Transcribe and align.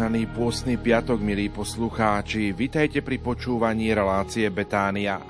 Požehnaný 0.00 0.32
pôstny 0.32 0.80
piatok, 0.80 1.20
milí 1.20 1.52
poslucháči, 1.52 2.56
vitajte 2.56 3.04
pri 3.04 3.20
počúvaní 3.20 3.92
relácie 3.92 4.48
Betánia. 4.48 5.20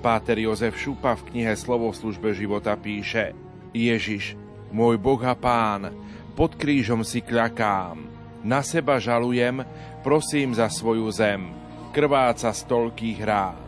Páter 0.00 0.40
Jozef 0.40 0.72
Šupa 0.80 1.12
v 1.20 1.28
knihe 1.28 1.52
Slovo 1.52 1.92
v 1.92 2.00
službe 2.00 2.32
života 2.32 2.80
píše 2.80 3.36
Ježiš, 3.76 4.32
môj 4.72 4.96
Boh 4.96 5.20
a 5.20 5.36
Pán, 5.36 5.92
pod 6.32 6.56
krížom 6.56 7.04
si 7.04 7.20
kľakám, 7.20 8.08
na 8.40 8.64
seba 8.64 8.96
žalujem, 8.96 9.60
prosím 10.00 10.56
za 10.56 10.72
svoju 10.72 11.12
zem, 11.12 11.52
krváca 11.92 12.56
z 12.56 12.64
toľkých 12.72 13.20
rán. 13.20 13.60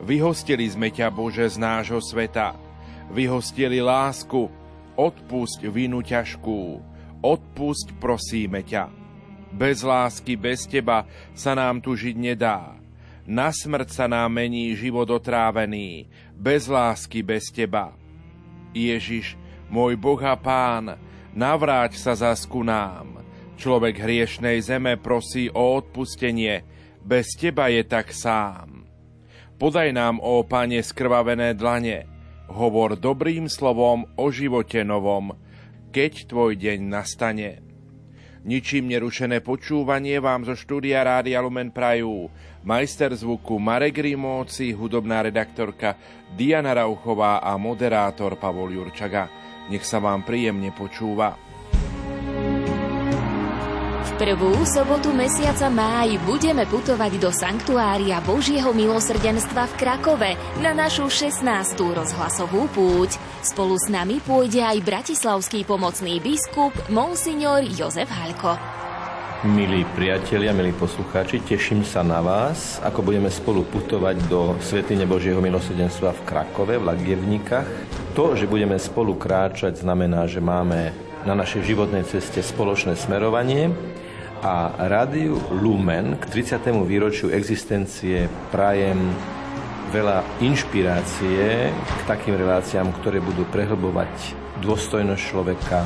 Vyhostili 0.00 0.72
sme 0.72 0.88
ťa, 0.88 1.12
Bože, 1.12 1.52
z 1.52 1.60
nášho 1.60 2.00
sveta, 2.00 2.56
vyhostili 3.12 3.84
lásku, 3.84 4.48
odpusť 4.96 5.68
vinu 5.68 6.00
ťažkú, 6.00 6.80
odpusť 7.20 7.92
prosíme 8.00 8.64
ťa. 8.64 9.04
Bez 9.56 9.80
lásky, 9.80 10.36
bez 10.36 10.68
teba 10.68 11.08
sa 11.32 11.56
nám 11.56 11.80
tu 11.80 11.96
žiť 11.96 12.12
nedá. 12.12 12.76
Na 13.24 13.48
smrť 13.48 13.88
sa 13.88 14.04
nám 14.04 14.36
mení 14.36 14.76
život 14.76 15.08
otrávený, 15.08 16.06
bez 16.36 16.68
lásky, 16.68 17.24
bez 17.24 17.48
teba. 17.48 17.96
Ježiš, 18.76 19.34
môj 19.72 19.96
Boh 19.96 20.20
a 20.20 20.36
Pán, 20.36 21.00
navráť 21.32 21.96
sa 21.96 22.12
zas 22.12 22.44
ku 22.44 22.60
nám. 22.60 23.24
Človek 23.56 23.96
hriešnej 23.96 24.60
zeme 24.60 25.00
prosí 25.00 25.48
o 25.48 25.80
odpustenie, 25.80 26.60
bez 27.00 27.32
teba 27.40 27.72
je 27.72 27.80
tak 27.80 28.12
sám. 28.12 28.84
Podaj 29.56 29.88
nám, 29.96 30.20
ó 30.20 30.44
Pane, 30.44 30.84
skrvavené 30.84 31.56
dlane, 31.56 32.04
hovor 32.52 32.94
dobrým 33.00 33.48
slovom 33.48 34.04
o 34.20 34.28
živote 34.28 34.84
novom, 34.84 35.32
keď 35.96 36.28
tvoj 36.28 36.60
deň 36.60 36.78
nastane. 36.92 37.65
Ničím 38.46 38.94
nerušené 38.94 39.42
počúvanie 39.42 40.22
vám 40.22 40.46
zo 40.46 40.54
štúdia 40.54 41.02
Rádia 41.02 41.42
Lumen 41.42 41.74
Prajú. 41.74 42.30
Majster 42.62 43.10
zvuku 43.10 43.58
Marek 43.58 43.98
Rimóci, 43.98 44.70
hudobná 44.70 45.18
redaktorka 45.18 45.98
Diana 46.38 46.70
Rauchová 46.70 47.42
a 47.42 47.58
moderátor 47.58 48.38
Pavol 48.38 48.70
Jurčaga. 48.70 49.26
Nech 49.66 49.82
sa 49.82 49.98
vám 49.98 50.22
príjemne 50.22 50.70
počúva 50.70 51.34
prvú 54.16 54.64
sobotu 54.64 55.12
mesiaca 55.12 55.68
máj 55.68 56.16
budeme 56.24 56.64
putovať 56.64 57.20
do 57.20 57.28
Sanktuária 57.28 58.16
Božieho 58.24 58.72
milosrdenstva 58.72 59.68
v 59.68 59.74
Krakove 59.76 60.30
na 60.64 60.72
našu 60.72 61.12
16. 61.12 61.44
rozhlasovú 61.76 62.64
púť. 62.72 63.20
Spolu 63.44 63.76
s 63.76 63.92
nami 63.92 64.24
pôjde 64.24 64.64
aj 64.64 64.80
bratislavský 64.88 65.68
pomocný 65.68 66.16
biskup 66.24 66.72
Monsignor 66.88 67.60
Jozef 67.68 68.08
Halko. 68.08 68.56
Milí 69.52 69.84
priatelia, 69.92 70.56
milí 70.56 70.72
poslucháči, 70.72 71.44
teším 71.44 71.84
sa 71.84 72.00
na 72.00 72.24
vás, 72.24 72.80
ako 72.80 73.04
budeme 73.04 73.28
spolu 73.28 73.68
putovať 73.68 74.32
do 74.32 74.56
Svetine 74.64 75.04
Božieho 75.04 75.44
milosrdenstva 75.44 76.16
v 76.16 76.24
Krakove, 76.24 76.80
v 76.80 76.88
Lagievnikách. 76.88 77.68
To, 78.16 78.32
že 78.32 78.48
budeme 78.48 78.80
spolu 78.80 79.12
kráčať, 79.20 79.76
znamená, 79.84 80.24
že 80.24 80.40
máme 80.40 80.96
na 81.28 81.36
našej 81.36 81.68
životnej 81.68 82.08
ceste 82.08 82.40
spoločné 82.40 82.96
smerovanie 82.96 83.68
a 84.42 84.72
rádiu 84.88 85.40
Lumen 85.52 86.20
k 86.20 86.24
30. 86.28 86.84
výročiu 86.84 87.32
existencie 87.32 88.28
prajem 88.52 88.98
veľa 89.94 90.20
inšpirácie 90.44 91.70
k 91.72 92.00
takým 92.04 92.36
reláciám, 92.36 92.92
ktoré 93.00 93.22
budú 93.22 93.46
prehlbovať 93.48 94.10
dôstojnosť 94.60 95.22
človeka, 95.22 95.84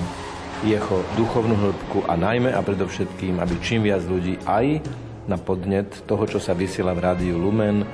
jeho 0.66 1.02
duchovnú 1.16 1.56
hĺbku 1.56 2.04
a 2.10 2.14
najmä 2.18 2.52
a 2.52 2.60
predovšetkým, 2.60 3.40
aby 3.40 3.54
čím 3.64 3.86
viac 3.86 4.04
ľudí 4.04 4.36
aj 4.44 4.82
na 5.30 5.38
podnet 5.40 5.88
toho, 6.04 6.26
čo 6.26 6.38
sa 6.42 6.52
vysiela 6.52 6.92
v 6.92 7.04
rádiu 7.06 7.40
Lumen, 7.40 7.86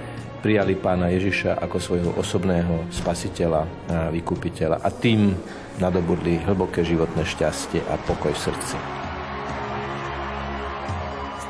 prijali 0.43 0.79
pána 0.79 1.11
Ježiša 1.11 1.59
ako 1.63 1.77
svojho 1.79 2.11
osobného 2.17 2.87
spasiteľa 2.91 3.63
a 3.63 3.69
vykupiteľa 4.15 4.83
a 4.83 4.89
tým 4.95 5.35
nadobudli 5.79 6.43
hlboké 6.43 6.87
životné 6.87 7.27
šťastie 7.27 7.83
a 7.87 7.99
pokoj 8.03 8.31
v 8.31 8.43
srdci 8.51 9.06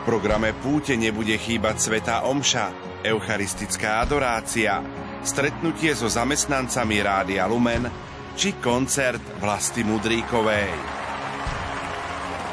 programe 0.06 0.54
Púte 0.54 0.94
nebude 0.94 1.34
chýbať 1.34 1.82
Sveta 1.82 2.22
Omša, 2.30 2.70
eucharistická 3.02 4.06
adorácia, 4.06 4.78
stretnutie 5.26 5.98
so 5.98 6.06
zamestnancami 6.06 7.02
Rádia 7.02 7.50
Lumen 7.50 7.90
či 8.38 8.54
koncert 8.62 9.18
Vlasti 9.42 9.82
Mudríkovej. 9.82 10.70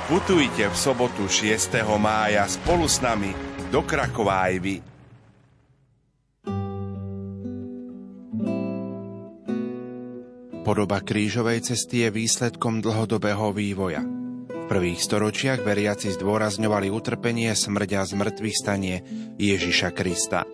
Putujte 0.09 0.65
v 0.65 0.75
sobotu 0.75 1.29
6. 1.29 1.77
mája 2.01 2.49
spolu 2.49 2.89
s 2.89 2.97
nami 3.05 3.29
do 3.69 3.85
Krakova. 3.85 4.49
Podoba 10.63 11.05
krížovej 11.05 11.61
cesty 11.61 12.01
je 12.01 12.09
výsledkom 12.09 12.81
dlhodobého 12.81 13.53
vývoja– 13.53 14.01
v 14.63 14.71
prvých 14.71 15.03
storočiach 15.03 15.59
veriaci 15.59 16.15
zdôrazňovali 16.15 16.87
utrpenie, 16.87 17.51
smrť 17.51 17.89
a 17.99 18.01
zmrtvých 18.07 18.55
stanie 18.55 18.95
Ježiša 19.35 19.91
Krista. 19.91 20.47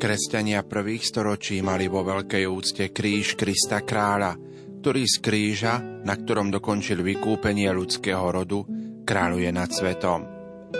Kresťania 0.00 0.64
prvých 0.64 1.04
storočí 1.04 1.60
mali 1.60 1.84
vo 1.84 2.00
veľkej 2.00 2.48
úcte 2.48 2.88
kríž 2.88 3.36
Krista 3.36 3.84
kráľa, 3.84 4.40
ktorý 4.80 5.04
z 5.04 5.16
kríža, 5.20 5.76
na 5.76 6.16
ktorom 6.16 6.48
dokončil 6.48 7.04
vykúpenie 7.04 7.68
ľudského 7.68 8.32
rodu, 8.32 8.64
kráľuje 9.04 9.52
nad 9.52 9.68
svetom. 9.68 10.24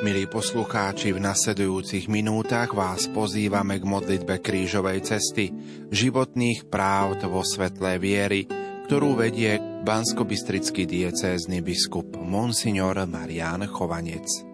Milí 0.01 0.25
poslucháči, 0.25 1.13
v 1.13 1.21
nasledujúcich 1.21 2.09
minútach 2.09 2.73
vás 2.73 3.13
pozývame 3.13 3.77
k 3.77 3.85
modlitbe 3.85 4.41
krížovej 4.41 5.05
cesty, 5.05 5.53
životných 5.93 6.73
práv 6.73 7.21
vo 7.29 7.45
svetlé 7.45 8.01
viery, 8.01 8.49
ktorú 8.91 9.23
vedie 9.23 9.63
banskobistrický 9.87 10.83
diecézny 10.83 11.63
biskup 11.63 12.19
Monsignor 12.19 12.99
Marian 13.07 13.63
Chovanec. 13.71 14.50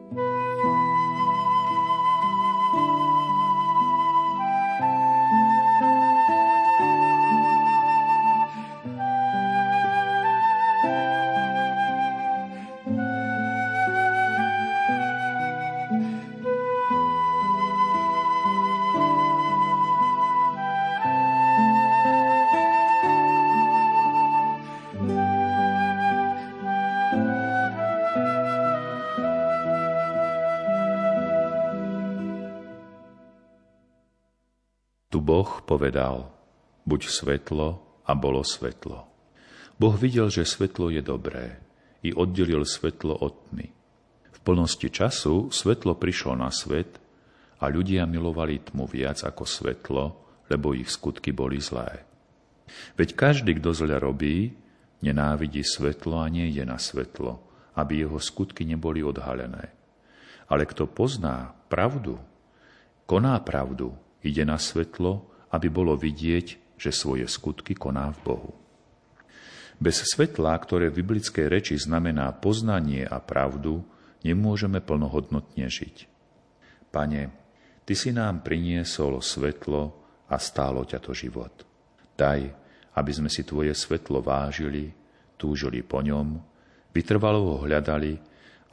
Boh 35.21 35.63
povedal, 35.65 36.31
buď 36.87 37.01
svetlo 37.11 37.69
a 38.07 38.13
bolo 38.15 38.47
svetlo. 38.47 39.07
Boh 39.77 39.97
videl, 39.99 40.33
že 40.33 40.49
svetlo 40.49 40.89
je 40.89 41.03
dobré 41.05 41.61
i 42.01 42.15
oddelil 42.15 42.65
svetlo 42.65 43.13
od 43.19 43.35
tmy. 43.51 43.69
V 44.33 44.39
plnosti 44.41 44.89
času 44.89 45.53
svetlo 45.53 45.99
prišlo 45.99 46.39
na 46.39 46.49
svet 46.49 46.97
a 47.61 47.69
ľudia 47.69 48.07
milovali 48.09 48.63
tmu 48.63 48.89
viac 48.89 49.21
ako 49.21 49.45
svetlo, 49.45 50.05
lebo 50.49 50.73
ich 50.73 50.89
skutky 50.89 51.35
boli 51.35 51.59
zlé. 51.59 52.07
Veď 52.95 53.15
každý, 53.15 53.59
kto 53.59 53.75
zle 53.75 53.97
robí, 53.99 54.55
nenávidí 55.03 55.63
svetlo 55.63 56.23
a 56.23 56.27
nie 56.31 56.51
na 56.65 56.79
svetlo, 56.79 57.43
aby 57.77 58.07
jeho 58.07 58.19
skutky 58.19 58.65
neboli 58.65 59.05
odhalené. 59.05 59.75
Ale 60.47 60.65
kto 60.65 60.87
pozná 60.87 61.53
pravdu, 61.67 62.17
koná 63.05 63.37
pravdu, 63.43 63.93
ide 64.25 64.45
na 64.45 64.57
svetlo 64.61 65.37
aby 65.57 65.69
bolo 65.71 65.95
vidieť, 65.95 66.77
že 66.77 66.91
svoje 66.93 67.25
skutky 67.31 67.73
koná 67.73 68.13
v 68.13 68.21
Bohu. 68.21 68.53
Bez 69.77 70.05
svetla, 70.09 70.57
ktoré 70.57 70.89
v 70.89 71.05
biblickej 71.05 71.47
reči 71.53 71.75
znamená 71.77 72.33
poznanie 72.37 73.05
a 73.05 73.21
pravdu, 73.21 73.85
nemôžeme 74.25 74.81
plnohodnotne 74.81 75.69
žiť. 75.69 76.09
Pane, 76.93 77.45
Ty 77.87 77.95
si 77.95 78.11
nám 78.11 78.43
priniesol 78.43 79.23
svetlo 79.23 79.95
a 80.27 80.43
stálo 80.43 80.83
ťa 80.83 80.99
to 80.99 81.15
život. 81.15 81.63
Daj, 82.19 82.51
aby 82.99 83.13
sme 83.15 83.31
si 83.31 83.47
Tvoje 83.47 83.71
svetlo 83.79 84.19
vážili, 84.19 84.91
túžili 85.39 85.87
po 85.87 86.03
ňom, 86.03 86.35
vytrvalo 86.91 87.47
ho 87.47 87.57
hľadali 87.63 88.19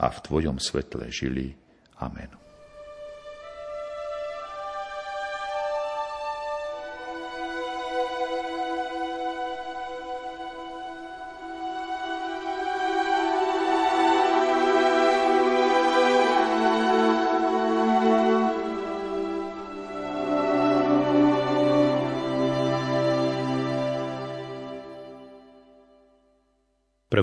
a 0.02 0.10
v 0.10 0.18
Tvojom 0.18 0.58
svetle 0.58 1.14
žili. 1.14 1.54
Amen. 2.02 2.43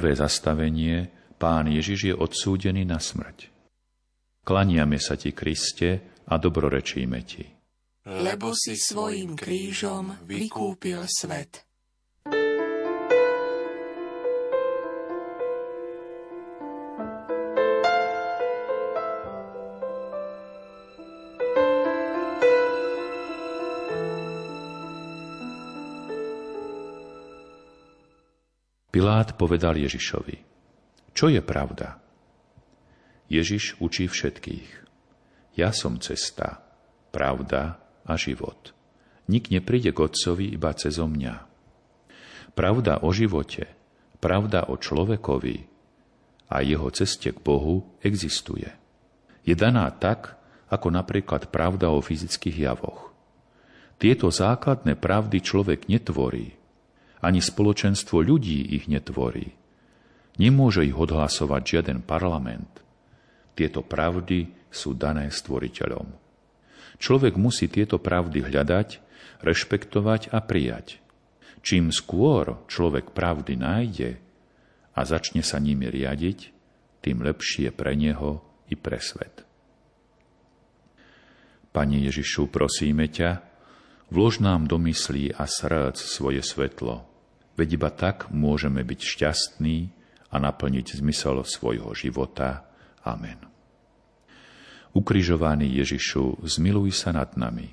Prvé 0.00 0.16
zastavenie, 0.16 1.12
pán 1.36 1.68
Ježiš 1.68 2.08
je 2.08 2.14
odsúdený 2.16 2.88
na 2.88 2.96
smrť. 2.96 3.52
Klaniame 4.48 4.96
sa 4.96 5.20
ti, 5.20 5.36
Kriste, 5.36 6.24
a 6.24 6.40
dobrorečíme 6.40 7.20
ti. 7.28 7.44
Lebo 8.08 8.56
si 8.56 8.80
svojim 8.80 9.36
krížom 9.36 10.24
vykúpil 10.24 11.04
svet. 11.04 11.68
Pilát 28.90 29.38
povedal 29.38 29.78
Ježišovi, 29.78 30.42
čo 31.14 31.30
je 31.30 31.38
pravda? 31.38 32.02
Ježiš 33.30 33.78
učí 33.78 34.10
všetkých. 34.10 34.68
Ja 35.54 35.70
som 35.70 36.02
cesta, 36.02 36.58
pravda 37.14 37.78
a 38.02 38.18
život. 38.18 38.74
Nik 39.30 39.54
nepríde 39.54 39.94
k 39.94 40.10
Otcovi 40.10 40.50
iba 40.50 40.74
cezo 40.74 41.06
mňa. 41.06 41.34
Pravda 42.58 43.06
o 43.06 43.14
živote, 43.14 43.70
pravda 44.18 44.66
o 44.66 44.74
človekovi 44.74 45.70
a 46.50 46.66
jeho 46.66 46.90
ceste 46.90 47.30
k 47.30 47.38
Bohu 47.38 47.86
existuje. 48.02 48.74
Je 49.46 49.54
daná 49.54 49.86
tak, 49.94 50.34
ako 50.66 50.90
napríklad 50.90 51.54
pravda 51.54 51.94
o 51.94 52.02
fyzických 52.02 52.66
javoch. 52.66 53.14
Tieto 54.02 54.34
základné 54.34 54.98
pravdy 54.98 55.38
človek 55.38 55.86
netvorí, 55.86 56.58
ani 57.20 57.40
spoločenstvo 57.44 58.24
ľudí 58.24 58.76
ich 58.76 58.88
netvorí. 58.88 59.52
Nemôže 60.40 60.88
ich 60.88 60.96
odhlasovať 60.96 61.62
žiaden 61.64 62.00
parlament. 62.00 62.80
Tieto 63.52 63.84
pravdy 63.84 64.48
sú 64.72 64.96
dané 64.96 65.28
stvoriteľom. 65.28 66.08
Človek 67.00 67.36
musí 67.36 67.68
tieto 67.68 68.00
pravdy 68.00 68.44
hľadať, 68.44 68.88
rešpektovať 69.44 70.32
a 70.32 70.40
prijať. 70.40 71.00
Čím 71.60 71.92
skôr 71.92 72.56
človek 72.72 73.12
pravdy 73.12 73.56
nájde 73.56 74.10
a 74.96 75.00
začne 75.04 75.44
sa 75.44 75.60
nimi 75.60 75.88
riadiť, 75.92 76.56
tým 77.04 77.24
lepšie 77.24 77.72
pre 77.72 77.96
neho 77.96 78.40
i 78.68 78.76
pre 78.76 79.00
svet. 79.00 79.44
Pane 81.70 82.00
Ježišu, 82.00 82.48
prosíme 82.48 83.08
ťa, 83.08 83.44
vlož 84.10 84.42
nám 84.42 84.66
do 84.66 84.76
myslí 84.80 85.36
a 85.36 85.46
srdc 85.46 85.96
svoje 85.96 86.42
svetlo, 86.42 87.09
Veď 87.58 87.68
iba 87.76 87.90
tak 87.90 88.30
môžeme 88.30 88.82
byť 88.82 89.00
šťastní 89.00 89.76
a 90.30 90.36
naplniť 90.38 91.02
zmysel 91.02 91.42
svojho 91.42 91.90
života. 91.96 92.66
Amen. 93.02 93.50
Ukrižovaný 94.90 95.70
Ježišu, 95.82 96.42
zmiluj 96.42 96.94
sa 96.94 97.14
nad 97.14 97.30
nami. 97.38 97.70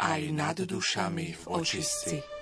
Aj 0.00 0.22
nad 0.30 0.56
dušami 0.56 1.34
v 1.34 1.44
očistci. 1.50 2.39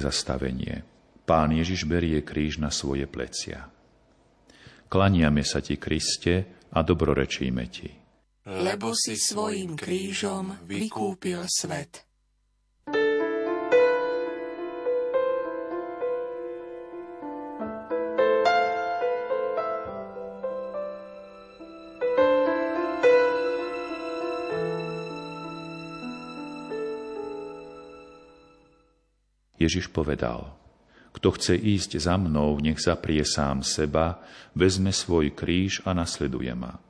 Zastavenie. 0.00 0.82
Pán 1.28 1.54
Ježiš 1.54 1.86
berie 1.86 2.24
kríž 2.26 2.58
na 2.58 2.74
svoje 2.74 3.06
plecia. 3.06 3.70
Klaniame 4.90 5.46
sa 5.46 5.62
ti, 5.62 5.78
Kriste, 5.78 6.66
a 6.74 6.82
dobrorečíme 6.82 7.64
ti. 7.70 7.90
Lebo 8.50 8.90
si 8.96 9.14
svojim 9.14 9.78
krížom 9.78 10.66
vykúpil 10.66 11.46
svet. 11.46 12.09
Ježiš 29.60 29.92
povedal, 29.92 30.56
kto 31.12 31.36
chce 31.36 31.52
ísť 31.52 32.00
za 32.00 32.16
mnou, 32.16 32.56
nech 32.64 32.80
zaprie 32.80 33.20
sám 33.28 33.60
seba, 33.60 34.24
vezme 34.56 34.88
svoj 34.88 35.36
kríž 35.36 35.84
a 35.84 35.92
nasleduje 35.92 36.48
ma. 36.56 36.80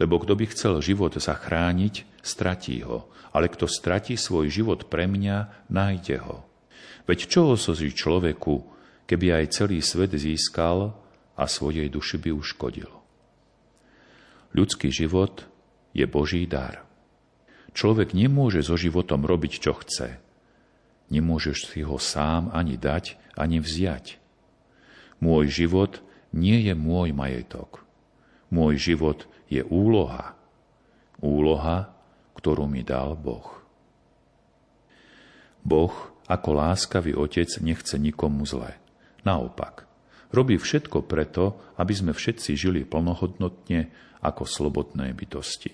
Lebo 0.00 0.16
kto 0.16 0.32
by 0.32 0.48
chcel 0.50 0.80
život 0.80 1.12
zachrániť, 1.14 2.08
stratí 2.24 2.80
ho, 2.80 3.12
ale 3.34 3.52
kto 3.52 3.68
stratí 3.68 4.16
svoj 4.16 4.48
život 4.48 4.88
pre 4.88 5.04
mňa, 5.04 5.68
nájde 5.68 6.16
ho. 6.24 6.48
Veď 7.04 7.28
čo 7.28 7.52
osozí 7.52 7.92
človeku, 7.92 8.64
keby 9.04 9.44
aj 9.44 9.60
celý 9.60 9.84
svet 9.84 10.16
získal 10.16 10.96
a 11.36 11.44
svojej 11.44 11.92
duši 11.92 12.16
by 12.24 12.30
uškodil? 12.32 12.90
Ľudský 14.54 14.88
život 14.88 15.44
je 15.92 16.06
Boží 16.08 16.46
dar. 16.48 16.86
Človek 17.74 18.14
nemôže 18.14 18.62
so 18.62 18.78
životom 18.78 19.26
robiť, 19.26 19.52
čo 19.60 19.76
chce– 19.76 20.08
Nemôžeš 21.12 21.72
si 21.72 21.80
ho 21.84 22.00
sám 22.00 22.48
ani 22.52 22.80
dať, 22.80 23.16
ani 23.36 23.60
vziať. 23.60 24.16
Môj 25.20 25.52
život 25.52 26.00
nie 26.34 26.64
je 26.64 26.74
môj 26.76 27.12
majetok. 27.12 27.84
Môj 28.50 28.78
život 28.80 29.26
je 29.48 29.62
úloha. 29.66 30.36
Úloha, 31.20 31.94
ktorú 32.36 32.68
mi 32.68 32.84
dal 32.84 33.16
Boh. 33.16 33.64
Boh 35.64 35.94
ako 36.28 36.50
láskavý 36.56 37.16
otec 37.16 37.48
nechce 37.64 37.96
nikomu 37.96 38.44
zle. 38.44 38.76
Naopak, 39.24 39.88
robí 40.32 40.60
všetko 40.60 41.08
preto, 41.08 41.56
aby 41.80 41.92
sme 41.96 42.12
všetci 42.12 42.52
žili 42.52 42.84
plnohodnotne 42.84 43.88
ako 44.20 44.44
slobodné 44.44 45.12
bytosti. 45.16 45.72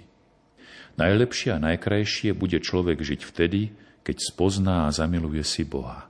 Najlepšie 0.98 1.54
a 1.54 1.62
najkrajšie 1.62 2.34
bude 2.34 2.58
človek 2.62 3.02
žiť 3.02 3.20
vtedy, 3.22 3.74
keď 4.00 4.16
spozná 4.20 4.88
a 4.88 4.94
zamiluje 4.94 5.44
si 5.44 5.64
Boha. 5.64 6.08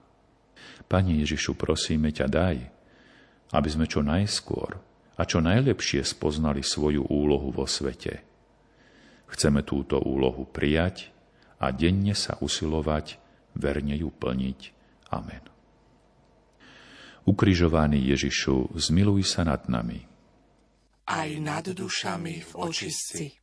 Pane 0.90 1.22
Ježišu, 1.22 1.54
prosíme 1.54 2.10
ťa, 2.10 2.26
daj, 2.26 2.56
aby 3.54 3.68
sme 3.70 3.86
čo 3.86 4.02
najskôr 4.02 4.78
a 5.18 5.22
čo 5.22 5.38
najlepšie 5.38 6.02
spoznali 6.02 6.62
svoju 6.64 7.06
úlohu 7.06 7.54
vo 7.54 7.66
svete. 7.66 8.26
Chceme 9.30 9.62
túto 9.62 10.02
úlohu 10.02 10.48
prijať 10.50 11.14
a 11.62 11.70
denne 11.70 12.18
sa 12.18 12.34
usilovať, 12.42 13.22
verne 13.54 13.94
ju 13.94 14.10
plniť. 14.10 14.60
Amen. 15.14 15.44
Ukrižovaný 17.28 18.10
Ježišu, 18.10 18.74
zmiluj 18.74 19.22
sa 19.28 19.46
nad 19.46 19.62
nami. 19.70 20.02
Aj 21.06 21.30
nad 21.38 21.66
dušami 21.66 22.42
v 22.42 22.52
očistci. 22.58 23.39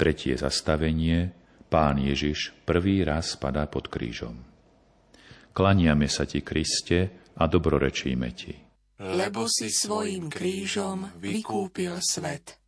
Tretie 0.00 0.32
zastavenie, 0.32 1.28
pán 1.68 2.00
Ježiš 2.00 2.56
prvý 2.64 3.04
raz 3.04 3.36
spadá 3.36 3.68
pod 3.68 3.92
krížom. 3.92 4.32
Klaniame 5.52 6.08
sa 6.08 6.24
ti, 6.24 6.40
Kriste, 6.40 7.28
a 7.36 7.44
dobrorečíme 7.44 8.28
ti. 8.32 8.56
Lebo 8.96 9.44
si 9.44 9.68
svojim 9.68 10.32
krížom 10.32 11.20
vykúpil 11.20 12.00
svet. 12.00 12.59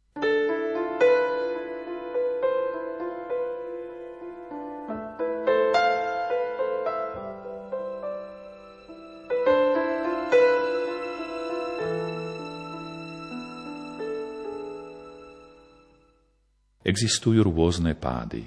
Existujú 16.92 17.40
rôzne 17.48 17.96
pády. 17.96 18.44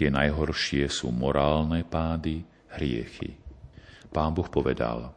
Tie 0.00 0.08
najhoršie 0.08 0.88
sú 0.88 1.12
morálne 1.12 1.84
pády, 1.84 2.40
hriechy. 2.72 3.36
Pán 4.08 4.32
Boh 4.32 4.48
povedal, 4.48 5.12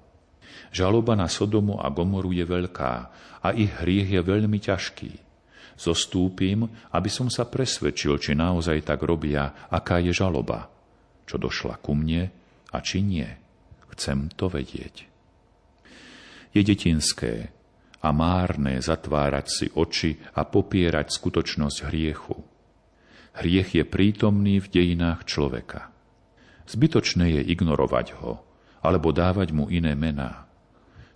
žaloba 0.75 1.15
na 1.15 1.31
Sodomu 1.31 1.79
a 1.79 1.87
Gomoru 1.87 2.35
je 2.35 2.43
veľká 2.43 2.93
a 3.39 3.47
ich 3.55 3.71
hriech 3.79 4.11
je 4.11 4.19
veľmi 4.19 4.59
ťažký. 4.59 5.11
Zostúpim, 5.79 6.67
aby 6.91 7.07
som 7.07 7.31
sa 7.31 7.47
presvedčil, 7.47 8.19
či 8.19 8.35
naozaj 8.35 8.83
tak 8.83 9.07
robia, 9.07 9.63
aká 9.71 10.03
je 10.03 10.11
žaloba, 10.11 10.67
čo 11.23 11.39
došla 11.39 11.79
ku 11.79 11.95
mne 11.95 12.27
a 12.75 12.77
či 12.83 13.07
nie. 13.07 13.29
Chcem 13.95 14.27
to 14.35 14.51
vedieť. 14.51 15.07
Je 16.51 16.59
detinské 16.59 17.55
a 18.01 18.09
márne 18.13 18.77
zatvárať 18.77 19.45
si 19.49 19.65
oči 19.73 20.21
a 20.37 20.45
popierať 20.45 21.09
skutočnosť 21.09 21.77
hriechu. 21.89 22.37
Hriech 23.37 23.77
je 23.77 23.83
prítomný 23.85 24.57
v 24.57 24.67
dejinách 24.69 25.29
človeka. 25.29 25.93
Zbytočné 26.67 27.37
je 27.37 27.41
ignorovať 27.53 28.17
ho, 28.19 28.41
alebo 28.81 29.13
dávať 29.13 29.53
mu 29.53 29.69
iné 29.69 29.93
mená. 29.93 30.49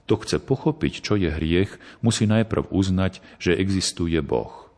To 0.09 0.17
chce 0.21 0.41
pochopiť, 0.41 0.93
čo 1.01 1.17
je 1.17 1.29
hriech, 1.31 1.81
musí 2.05 2.27
najprv 2.27 2.69
uznať, 2.69 3.23
že 3.41 3.57
existuje 3.57 4.17
Boh. 4.21 4.69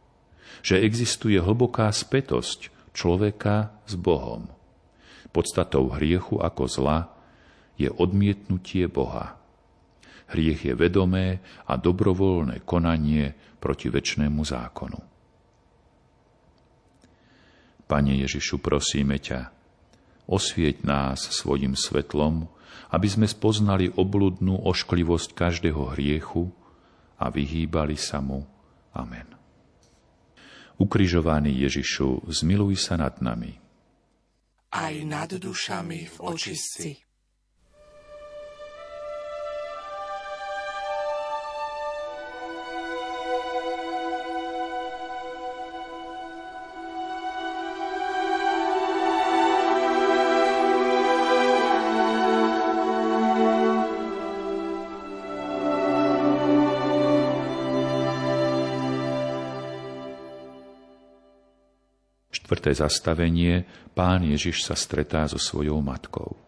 Že 0.63 0.83
existuje 0.87 1.39
hlboká 1.39 1.91
spätosť 1.91 2.71
človeka 2.95 3.75
s 3.89 3.97
Bohom. 3.99 4.47
Podstatou 5.33 5.89
hriechu 5.97 6.37
ako 6.39 6.63
zla 6.69 6.99
je 7.75 7.89
odmietnutie 7.89 8.85
Boha. 8.85 9.42
Hriech 10.33 10.65
je 10.65 10.73
vedomé 10.73 11.37
a 11.69 11.77
dobrovoľné 11.77 12.65
konanie 12.65 13.29
proti 13.61 13.93
väčšnému 13.93 14.41
zákonu. 14.41 14.99
Pane 17.85 18.13
Ježišu, 18.25 18.57
prosíme 18.57 19.21
ťa, 19.21 19.53
osvieť 20.25 20.81
nás 20.81 21.29
svojim 21.29 21.77
svetlom, 21.77 22.49
aby 22.89 23.07
sme 23.09 23.29
spoznali 23.29 23.93
obludnú 23.93 24.57
ošklivosť 24.65 25.37
každého 25.37 25.93
hriechu 25.93 26.49
a 27.21 27.29
vyhýbali 27.29 27.93
sa 27.93 28.17
mu. 28.17 28.41
Amen. 28.97 29.29
Ukrižovaný 30.81 31.53
Ježišu, 31.69 32.25
zmiluj 32.33 32.81
sa 32.81 32.97
nad 32.97 33.21
nami. 33.21 33.53
Aj 34.73 34.93
nad 35.05 35.29
dušami 35.29 36.09
v 36.09 36.15
očistci. 36.17 37.02
Štvrté 62.63 62.79
zastavenie 62.79 63.67
pán 63.91 64.23
Ježiš 64.23 64.63
sa 64.63 64.71
stretá 64.79 65.27
so 65.27 65.35
svojou 65.35 65.83
matkou. 65.83 66.39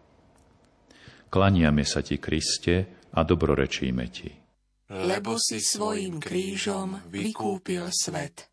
Klaniame 1.28 1.84
sa 1.84 2.00
ti, 2.00 2.16
Kriste, 2.16 3.04
a 3.12 3.20
dobrorečíme 3.20 4.04
ti. 4.08 4.32
Lebo 4.88 5.36
si 5.36 5.60
svojim 5.60 6.16
krížom 6.16 7.04
vykúpil 7.12 7.92
svet. 7.92 8.48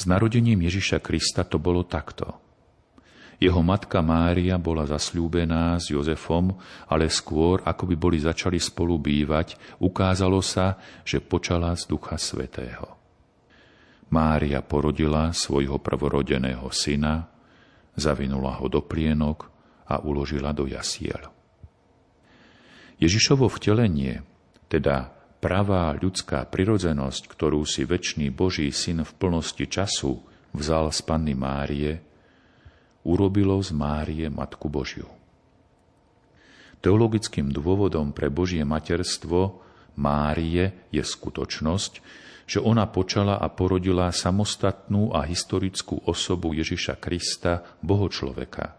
S 0.00 0.08
narodením 0.08 0.64
Ježiša 0.64 1.04
Krista 1.04 1.44
to 1.44 1.60
bolo 1.60 1.84
takto. 1.84 2.40
Jeho 3.36 3.60
matka 3.60 4.00
Mária 4.00 4.56
bola 4.56 4.88
zasľúbená 4.88 5.76
s 5.76 5.92
Jozefom, 5.92 6.56
ale 6.88 7.12
skôr, 7.12 7.60
ako 7.60 7.84
by 7.84 7.96
boli 8.00 8.16
začali 8.16 8.56
spolu 8.56 8.96
bývať, 8.96 9.60
ukázalo 9.76 10.40
sa, 10.40 10.80
že 11.04 11.20
počala 11.20 11.76
z 11.76 11.84
Ducha 11.84 12.16
Svetého. 12.16 12.96
Mária 14.08 14.64
porodila 14.64 15.36
svojho 15.36 15.76
prvorodeného 15.76 16.72
syna, 16.72 17.28
zavinula 17.92 18.56
ho 18.56 18.72
do 18.72 18.80
plienok 18.80 19.52
a 19.84 20.00
uložila 20.00 20.56
do 20.56 20.64
jasiel. 20.64 21.28
Ježišovo 22.96 23.52
vtelenie, 23.52 24.24
teda 24.72 25.19
pravá 25.40 25.96
ľudská 25.96 26.44
prirodzenosť, 26.46 27.26
ktorú 27.32 27.64
si 27.64 27.88
väčší 27.88 28.28
Boží 28.28 28.68
syn 28.70 29.02
v 29.02 29.12
plnosti 29.16 29.64
času 29.64 30.20
vzal 30.52 30.92
z 30.92 31.00
Panny 31.02 31.32
Márie, 31.32 32.04
urobilo 33.08 33.56
z 33.64 33.72
Márie 33.72 34.28
Matku 34.28 34.68
Božiu. 34.68 35.08
Teologickým 36.80 37.52
dôvodom 37.52 38.12
pre 38.12 38.28
Božie 38.28 38.64
materstvo 38.64 39.60
Márie 39.96 40.88
je 40.92 41.02
skutočnosť, 41.04 41.92
že 42.50 42.58
ona 42.58 42.88
počala 42.88 43.38
a 43.38 43.46
porodila 43.46 44.10
samostatnú 44.10 45.14
a 45.14 45.22
historickú 45.22 46.02
osobu 46.08 46.50
Ježiša 46.56 46.98
Krista, 46.98 47.62
Boho 47.78 48.10
človeka. 48.10 48.74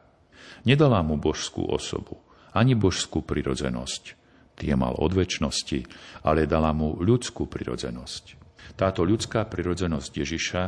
Nedala 0.68 1.02
mu 1.02 1.18
božskú 1.18 1.66
osobu, 1.72 2.20
ani 2.52 2.76
božskú 2.76 3.24
prirodzenosť, 3.24 4.21
tie 4.62 4.78
mal 4.78 4.94
od 4.94 5.18
väčšnosti, 5.18 5.80
ale 6.22 6.46
dala 6.46 6.70
mu 6.70 7.02
ľudskú 7.02 7.50
prirodzenosť. 7.50 8.38
Táto 8.78 9.02
ľudská 9.02 9.50
prirodzenosť 9.50 10.12
Ježiša 10.14 10.64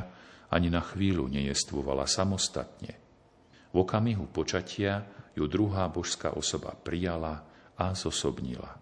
ani 0.50 0.74
na 0.74 0.82
chvíľu 0.82 1.30
nejestvovala 1.30 2.10
samostatne. 2.10 2.98
V 3.70 3.76
okamihu 3.86 4.26
počatia 4.34 5.06
ju 5.38 5.46
druhá 5.46 5.86
božská 5.90 6.34
osoba 6.34 6.74
prijala 6.74 7.46
a 7.78 7.94
zosobnila. 7.94 8.82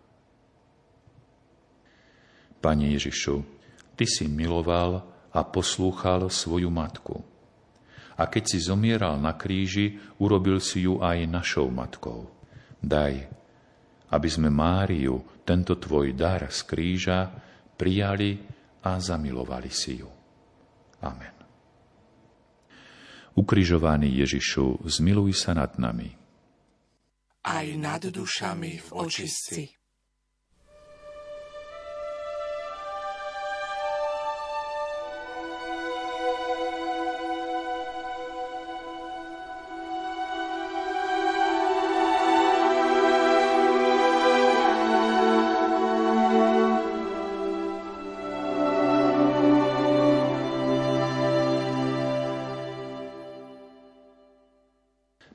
Pane 2.60 2.92
Ježišu, 2.96 3.62
Ty 3.96 4.06
si 4.08 4.26
miloval 4.26 5.04
a 5.30 5.46
poslúchal 5.46 6.26
svoju 6.32 6.74
matku. 6.74 7.22
A 8.18 8.26
keď 8.26 8.44
si 8.50 8.58
zomieral 8.58 9.22
na 9.22 9.38
kríži, 9.38 10.02
urobil 10.18 10.58
si 10.58 10.90
ju 10.90 10.98
aj 11.02 11.30
našou 11.30 11.70
matkou. 11.70 12.30
Daj, 12.82 13.30
aby 14.12 14.28
sme 14.28 14.52
Máriu, 14.52 15.42
tento 15.48 15.80
tvoj 15.80 16.12
dar 16.14 16.52
z 16.52 16.60
kríža, 16.68 17.32
prijali 17.80 18.38
a 18.84 19.00
zamilovali 19.00 19.72
si 19.72 20.04
ju. 20.04 20.10
Amen. 21.02 21.36
Ukrižovaný 23.32 24.22
Ježišu, 24.22 24.84
zmiluj 24.86 25.34
sa 25.34 25.56
nad 25.56 25.80
nami. 25.80 26.12
Aj 27.42 27.66
nad 27.80 28.04
dušami 28.06 28.72
v 28.78 28.90
očistci. 28.92 29.81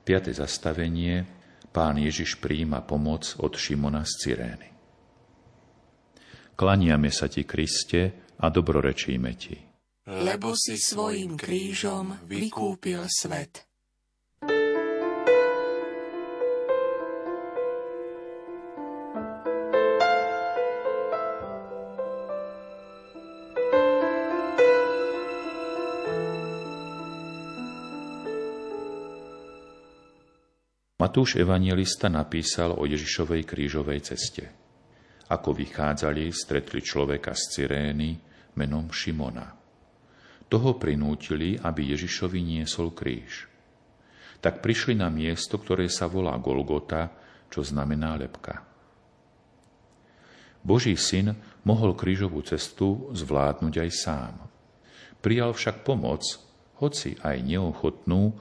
5. 0.07 0.39
zastavenie 0.39 1.27
pán 1.75 1.99
Ježiš 1.99 2.39
príjima 2.39 2.79
pomoc 2.79 3.35
od 3.43 3.59
Šimona 3.59 4.07
z 4.07 4.13
Cyrény. 4.23 4.69
Klaniame 6.55 7.11
sa 7.11 7.27
ti, 7.27 7.43
Kriste, 7.43 8.31
a 8.39 8.47
dobrorečíme 8.47 9.35
ti. 9.35 9.59
Lebo 10.07 10.55
si 10.55 10.79
svojim 10.79 11.35
krížom 11.35 12.23
vykúpil 12.23 13.03
svet. 13.11 13.66
Matúš 31.17 31.41
evangelista 31.41 32.13
napísal 32.13 32.77
o 32.77 32.85
Ježišovej 32.85 33.49
krížovej 33.49 34.05
ceste. 34.05 34.53
Ako 35.33 35.57
vychádzali, 35.57 36.29
stretli 36.29 36.85
človeka 36.85 37.33
z 37.33 37.57
Cyrény 37.57 38.21
menom 38.61 38.93
Šimona. 38.93 39.49
Toho 40.45 40.77
prinútili, 40.77 41.57
aby 41.57 41.97
Ježišovi 41.97 42.45
niesol 42.45 42.93
kríž. 42.93 43.49
tak 44.45 44.61
prišli 44.61 45.01
na 45.01 45.09
miesto, 45.09 45.57
ktoré 45.57 45.89
sa 45.89 46.05
volá 46.05 46.37
Golgota, 46.37 47.09
čo 47.49 47.65
znamená 47.65 48.13
lepka. 48.21 48.61
Boží 50.61 51.01
syn 51.01 51.33
mohol 51.65 51.97
krížovú 51.97 52.45
cestu 52.45 53.09
zvládnuť 53.17 53.73
aj 53.73 53.91
sám. 54.05 54.37
Prijal 55.25 55.57
však 55.57 55.81
pomoc, 55.81 56.29
hoci 56.77 57.17
aj 57.25 57.41
neochotnú, 57.41 58.37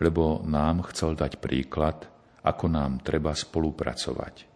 lebo 0.00 0.42
nám 0.48 0.88
chcel 0.90 1.14
dať 1.14 1.38
príklad, 1.38 2.08
ako 2.40 2.66
nám 2.72 3.04
treba 3.04 3.36
spolupracovať. 3.36 4.48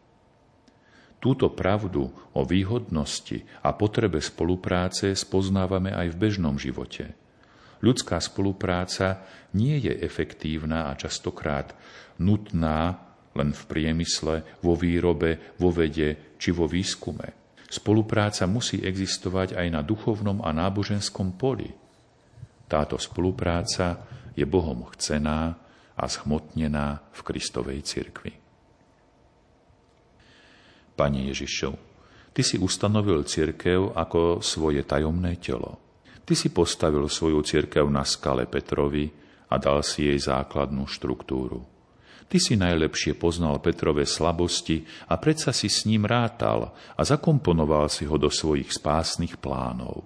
Túto 1.21 1.49
pravdu 1.57 2.05
o 2.37 2.41
výhodnosti 2.45 3.65
a 3.65 3.73
potrebe 3.73 4.21
spolupráce 4.21 5.17
spoznávame 5.17 5.89
aj 5.89 6.13
v 6.13 6.21
bežnom 6.21 6.57
živote. 6.61 7.17
Ľudská 7.81 8.21
spolupráca 8.21 9.25
nie 9.57 9.77
je 9.81 9.93
efektívna 10.05 10.89
a 10.89 10.97
častokrát 10.97 11.73
nutná 12.21 13.01
len 13.35 13.57
v 13.57 13.63
priemysle, 13.65 14.61
vo 14.61 14.77
výrobe, 14.77 15.57
vo 15.57 15.73
vede 15.73 16.37
či 16.37 16.53
vo 16.53 16.69
výskume. 16.69 17.57
Spolupráca 17.73 18.47
musí 18.47 18.85
existovať 18.85 19.59
aj 19.59 19.67
na 19.73 19.81
duchovnom 19.83 20.45
a 20.45 20.55
náboženskom 20.55 21.35
poli. 21.35 21.73
Táto 22.71 23.01
spolupráca 23.01 24.07
je 24.35 24.45
Bohom 24.47 24.87
chcená 24.95 25.59
a 25.95 26.05
schmotnená 26.11 27.03
v 27.15 27.21
Kristovej 27.23 27.83
cirkvi. 27.87 28.35
Pane 30.95 31.21
Ježišov, 31.31 31.95
Ty 32.35 32.43
si 32.43 32.59
ustanovil 32.59 33.23
cirkev 33.23 33.95
ako 33.95 34.43
svoje 34.43 34.83
tajomné 34.83 35.39
telo. 35.39 35.79
Ty 36.27 36.35
si 36.35 36.51
postavil 36.51 37.07
svoju 37.07 37.47
cirkev 37.47 37.87
na 37.87 38.03
skale 38.03 38.51
Petrovi 38.51 39.07
a 39.47 39.55
dal 39.55 39.87
si 39.87 40.11
jej 40.11 40.19
základnú 40.19 40.83
štruktúru. 40.91 41.63
Ty 42.27 42.37
si 42.43 42.59
najlepšie 42.59 43.15
poznal 43.15 43.63
Petrove 43.63 44.03
slabosti 44.03 44.83
a 45.07 45.15
predsa 45.15 45.55
si 45.55 45.71
s 45.71 45.87
ním 45.87 46.11
rátal 46.11 46.75
a 46.99 47.01
zakomponoval 47.07 47.87
si 47.87 48.03
ho 48.03 48.19
do 48.19 48.27
svojich 48.27 48.75
spásnych 48.75 49.39
plánov. 49.39 50.03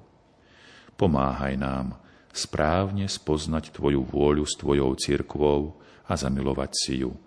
Pomáhaj 1.01 1.57
nám 1.57 1.97
správne 2.39 3.11
spoznať 3.11 3.75
Tvoju 3.75 4.07
vôľu 4.07 4.47
s 4.47 4.55
Tvojou 4.55 4.95
cirkvou 4.95 5.75
a 6.07 6.15
zamilovať 6.15 6.71
si 6.79 6.95
ju. 7.03 7.19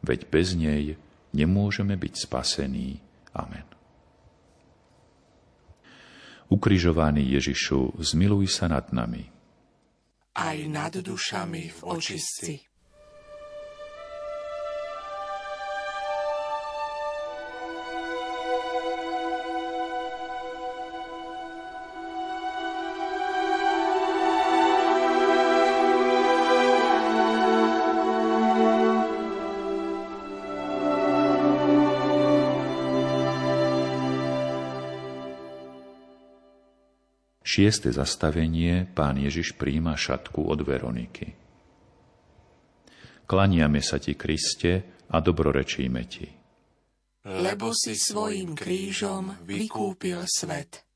Veď 0.00 0.32
bez 0.32 0.56
nej 0.56 0.96
nemôžeme 1.36 2.00
byť 2.00 2.14
spasení. 2.24 3.04
Amen. 3.36 3.68
Ukrižovaný 6.50 7.36
Ježišu, 7.38 8.00
zmiluj 8.00 8.50
sa 8.50 8.66
nad 8.66 8.90
nami. 8.90 9.28
Aj 10.34 10.58
nad 10.66 10.90
dušami 10.96 11.70
v 11.70 11.80
očistci. 11.86 12.69
Šieste 37.60 37.92
zastavenie 37.92 38.88
pán 38.88 39.20
Ježiš 39.20 39.52
príjma 39.52 39.92
šatku 39.92 40.48
od 40.48 40.64
Veroniky. 40.64 41.28
Klaniame 43.28 43.84
sa 43.84 44.00
ti, 44.00 44.16
Kriste, 44.16 45.04
a 45.12 45.20
dobrorečíme 45.20 46.02
ti. 46.08 46.24
Lebo 47.28 47.76
si 47.76 48.00
svojim 48.00 48.56
krížom 48.56 49.44
vykúpil 49.44 50.24
svet. 50.24 50.88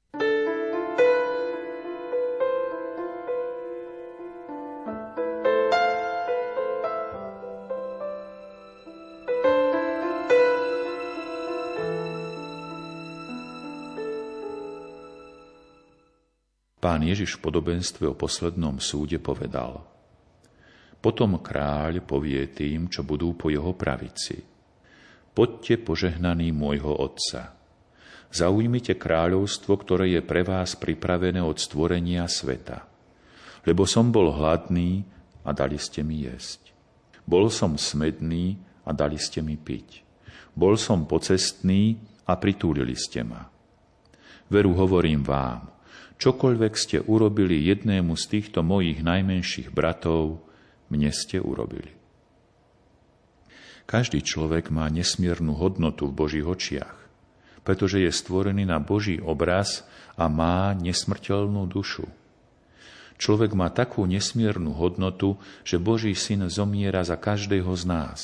Pán 16.94 17.02
Ježiš 17.02 17.42
v 17.42 17.50
podobenstve 17.50 18.06
o 18.06 18.14
poslednom 18.14 18.78
súde 18.78 19.18
povedal 19.18 19.82
Potom 21.02 21.42
kráľ 21.42 21.98
povie 22.06 22.46
tým, 22.54 22.86
čo 22.86 23.02
budú 23.02 23.34
po 23.34 23.50
jeho 23.50 23.74
pravici. 23.74 24.38
Poďte 25.34 25.82
požehnaní 25.82 26.54
môjho 26.54 26.94
Otca. 26.94 27.58
Zaujmite 28.30 28.94
kráľovstvo, 28.94 29.74
ktoré 29.74 30.14
je 30.14 30.22
pre 30.22 30.46
vás 30.46 30.78
pripravené 30.78 31.42
od 31.42 31.58
stvorenia 31.58 32.30
sveta. 32.30 32.86
Lebo 33.66 33.90
som 33.90 34.14
bol 34.14 34.30
hladný 34.30 35.02
a 35.42 35.50
dali 35.50 35.82
ste 35.82 36.06
mi 36.06 36.22
jesť. 36.22 36.70
Bol 37.26 37.50
som 37.50 37.74
smedný 37.74 38.54
a 38.86 38.94
dali 38.94 39.18
ste 39.18 39.42
mi 39.42 39.58
piť. 39.58 40.06
Bol 40.54 40.78
som 40.78 41.10
pocestný 41.10 41.98
a 42.30 42.38
pritúlili 42.38 42.94
ste 42.94 43.26
ma. 43.26 43.50
Veru 44.46 44.78
hovorím 44.78 45.26
vám, 45.26 45.73
Čokoľvek 46.18 46.72
ste 46.78 46.98
urobili 47.02 47.58
jednému 47.66 48.14
z 48.14 48.24
týchto 48.38 48.62
mojich 48.62 49.02
najmenších 49.02 49.74
bratov, 49.74 50.40
mne 50.88 51.10
ste 51.10 51.42
urobili. 51.42 51.90
Každý 53.84 54.24
človek 54.24 54.72
má 54.72 54.88
nesmiernu 54.88 55.52
hodnotu 55.58 56.08
v 56.08 56.16
Božích 56.16 56.46
očiach, 56.46 56.96
pretože 57.66 58.00
je 58.00 58.08
stvorený 58.08 58.64
na 58.64 58.80
Boží 58.80 59.20
obraz 59.20 59.84
a 60.16 60.30
má 60.32 60.72
nesmrteľnú 60.72 61.68
dušu. 61.68 62.08
Človek 63.20 63.54
má 63.54 63.70
takú 63.70 64.08
nesmiernu 64.08 64.74
hodnotu, 64.74 65.38
že 65.62 65.78
Boží 65.78 66.16
syn 66.16 66.48
zomiera 66.50 67.04
za 67.06 67.14
každého 67.14 67.70
z 67.76 67.84
nás. 67.86 68.20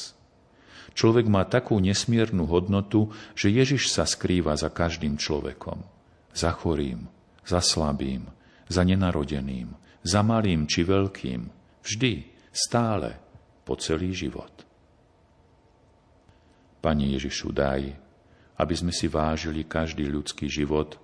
Človek 0.99 1.31
má 1.31 1.47
takú 1.47 1.79
nesmiernu 1.79 2.51
hodnotu, 2.51 3.15
že 3.39 3.53
Ježiš 3.53 3.95
sa 3.95 4.03
skrýva 4.09 4.59
za 4.59 4.67
každým 4.67 5.15
človekom. 5.15 5.87
Za 6.35 6.51
chorým, 6.51 7.07
za 7.45 7.61
slabým, 7.61 8.29
za 8.71 8.83
nenarodeným, 8.87 9.75
za 10.01 10.21
malým 10.25 10.65
či 10.65 10.87
veľkým, 10.87 11.41
vždy, 11.85 12.13
stále, 12.51 13.17
po 13.65 13.79
celý 13.79 14.11
život. 14.11 14.51
Pane 16.81 17.07
Ježišu, 17.15 17.53
daj, 17.53 17.93
aby 18.57 18.75
sme 18.75 18.91
si 18.91 19.07
vážili 19.07 19.69
každý 19.69 20.09
ľudský 20.09 20.49
život, 20.49 20.97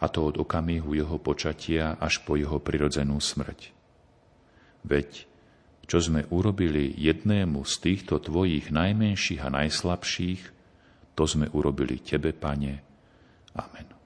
a 0.00 0.08
to 0.08 0.32
od 0.32 0.40
okamihu 0.40 0.96
jeho 0.96 1.20
počatia 1.20 2.00
až 2.00 2.24
po 2.24 2.40
jeho 2.40 2.56
prirodzenú 2.56 3.20
smrť. 3.20 3.76
Veď, 4.88 5.28
čo 5.84 6.00
sme 6.00 6.24
urobili 6.32 6.88
jednému 6.96 7.68
z 7.68 7.74
týchto 7.84 8.16
tvojich 8.22 8.72
najmenších 8.72 9.44
a 9.44 9.52
najslabších, 9.52 10.42
to 11.12 11.24
sme 11.28 11.52
urobili 11.52 12.00
Tebe, 12.00 12.32
Pane. 12.32 12.74
Amen. 13.60 13.99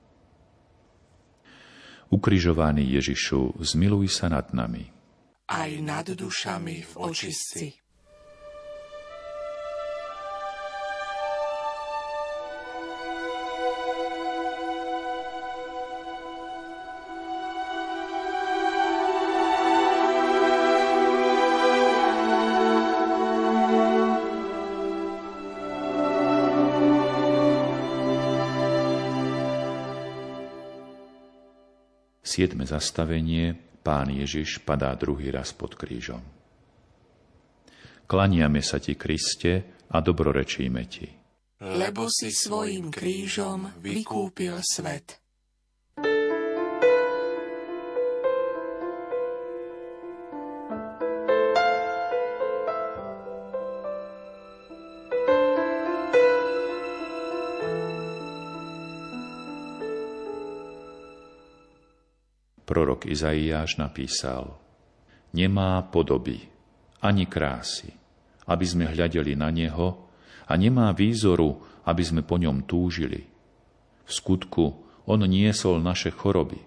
Ukrižovaný 2.10 2.84
Ježišu, 2.98 3.60
zmiluj 3.60 4.08
sa 4.10 4.32
nad 4.32 4.50
nami. 4.56 4.90
Aj 5.48 5.70
nad 5.84 6.08
dušami 6.08 6.82
v 6.84 6.92
očistci. 6.96 7.83
Siedme 32.34 32.66
zastavenie, 32.66 33.54
pán 33.86 34.10
Ježiš 34.10 34.58
padá 34.66 34.90
druhý 34.98 35.30
raz 35.30 35.54
pod 35.54 35.78
krížom. 35.78 36.18
Klaniame 38.10 38.58
sa 38.58 38.82
ti, 38.82 38.98
Kriste, 38.98 39.86
a 39.94 40.02
dobrorečíme 40.02 40.82
ti. 40.90 41.06
Lebo 41.62 42.10
si 42.10 42.34
svojim 42.34 42.90
krížom 42.90 43.78
vykúpil 43.78 44.58
svet. 44.66 45.22
Prorok 62.74 63.06
Izaiáš 63.06 63.78
napísal 63.78 64.50
Nemá 65.30 65.78
podoby 65.94 66.42
ani 66.98 67.22
krásy, 67.22 67.94
aby 68.50 68.66
sme 68.66 68.90
hľadeli 68.90 69.38
na 69.38 69.54
Neho 69.54 70.10
a 70.50 70.58
nemá 70.58 70.90
výzoru, 70.90 71.62
aby 71.87 72.02
sme 72.02 72.26
po 72.26 72.34
ňom 72.34 72.66
túžili. 72.66 73.30
V 74.02 74.10
skutku 74.10 74.74
On 75.06 75.22
niesol 75.22 75.78
naše 75.87 76.10
choroby 76.10 76.58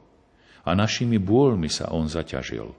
a 0.64 0.80
našimi 0.80 1.20
bôľmi 1.20 1.68
sa 1.68 1.92
On 1.92 2.08
zaťažil. 2.08 2.72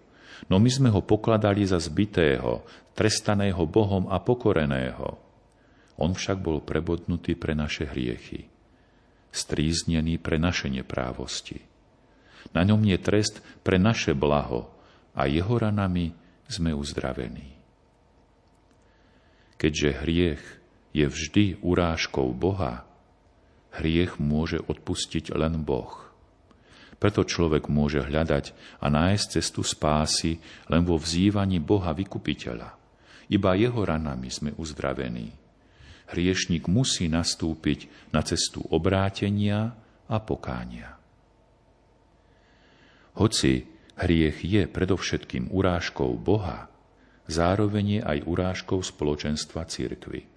No 0.48 0.56
my 0.56 0.70
sme 0.72 0.88
ho 0.88 1.04
pokladali 1.04 1.68
za 1.68 1.76
zbitého, 1.76 2.64
trestaného 2.96 3.60
Bohom 3.68 4.08
a 4.08 4.24
pokoreného. 4.24 5.20
On 6.00 6.16
však 6.16 6.40
bol 6.40 6.64
prebodnutý 6.64 7.36
pre 7.36 7.52
naše 7.52 7.92
hriechy, 7.92 8.48
stríznený 9.28 10.16
pre 10.16 10.40
naše 10.40 10.72
neprávosti. 10.72 11.67
Na 12.56 12.64
ňom 12.64 12.80
je 12.84 12.98
trest 12.98 13.40
pre 13.62 13.76
naše 13.76 14.16
blaho 14.16 14.70
a 15.12 15.28
jeho 15.28 15.54
ranami 15.58 16.14
sme 16.48 16.72
uzdravení. 16.72 17.58
Keďže 19.58 19.88
hriech 20.00 20.42
je 20.94 21.06
vždy 21.06 21.44
urážkou 21.60 22.30
Boha, 22.32 22.86
hriech 23.74 24.16
môže 24.22 24.62
odpustiť 24.62 25.34
len 25.34 25.60
Boh. 25.66 26.08
Preto 26.98 27.22
človek 27.22 27.70
môže 27.70 28.02
hľadať 28.02 28.50
a 28.82 28.90
nájsť 28.90 29.26
cestu 29.38 29.62
spásy 29.62 30.42
len 30.66 30.82
vo 30.82 30.98
vzývaní 30.98 31.62
Boha 31.62 31.94
Vykupiteľa. 31.94 32.74
Iba 33.30 33.54
jeho 33.54 33.86
ranami 33.86 34.34
sme 34.34 34.50
uzdravení. 34.58 35.30
Hriešnik 36.10 36.66
musí 36.66 37.06
nastúpiť 37.06 38.10
na 38.10 38.24
cestu 38.26 38.64
obrátenia 38.72 39.78
a 40.10 40.16
pokánia. 40.18 40.97
Hoci 43.18 43.66
hriech 43.98 44.46
je 44.46 44.70
predovšetkým 44.70 45.50
urážkou 45.50 46.14
Boha, 46.22 46.70
zároveň 47.26 47.98
je 47.98 48.00
aj 48.06 48.18
urážkou 48.30 48.78
spoločenstva 48.78 49.66
cirkvy. 49.66 50.30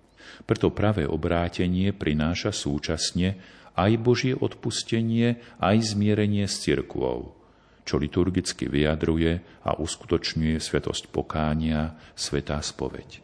Preto 0.50 0.74
pravé 0.74 1.06
obrátenie 1.06 1.94
prináša 1.94 2.50
súčasne 2.50 3.38
aj 3.78 3.92
Božie 4.02 4.34
odpustenie, 4.34 5.38
aj 5.62 5.94
zmierenie 5.94 6.50
s 6.50 6.66
cirkvou, 6.66 7.38
čo 7.86 8.02
liturgicky 8.02 8.66
vyjadruje 8.66 9.62
a 9.62 9.78
uskutočňuje 9.78 10.58
svetosť 10.58 11.14
pokánia, 11.14 11.94
svetá 12.18 12.58
spoveď. 12.66 13.22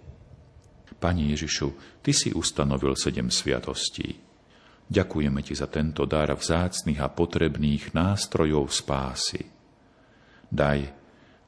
Pani 0.97 1.33
Ježišu, 1.33 2.01
Ty 2.05 2.11
si 2.13 2.29
ustanovil 2.33 2.93
sedem 2.97 3.29
sviatostí. 3.33 4.26
Ďakujeme 4.87 5.43
Ti 5.43 5.53
za 5.53 5.67
tento 5.67 6.07
dar 6.07 6.31
vzácných 6.31 6.99
a 7.03 7.11
potrebných 7.11 7.91
nástrojov 7.91 8.71
spásy. 8.71 9.43
Daj, 10.47 10.79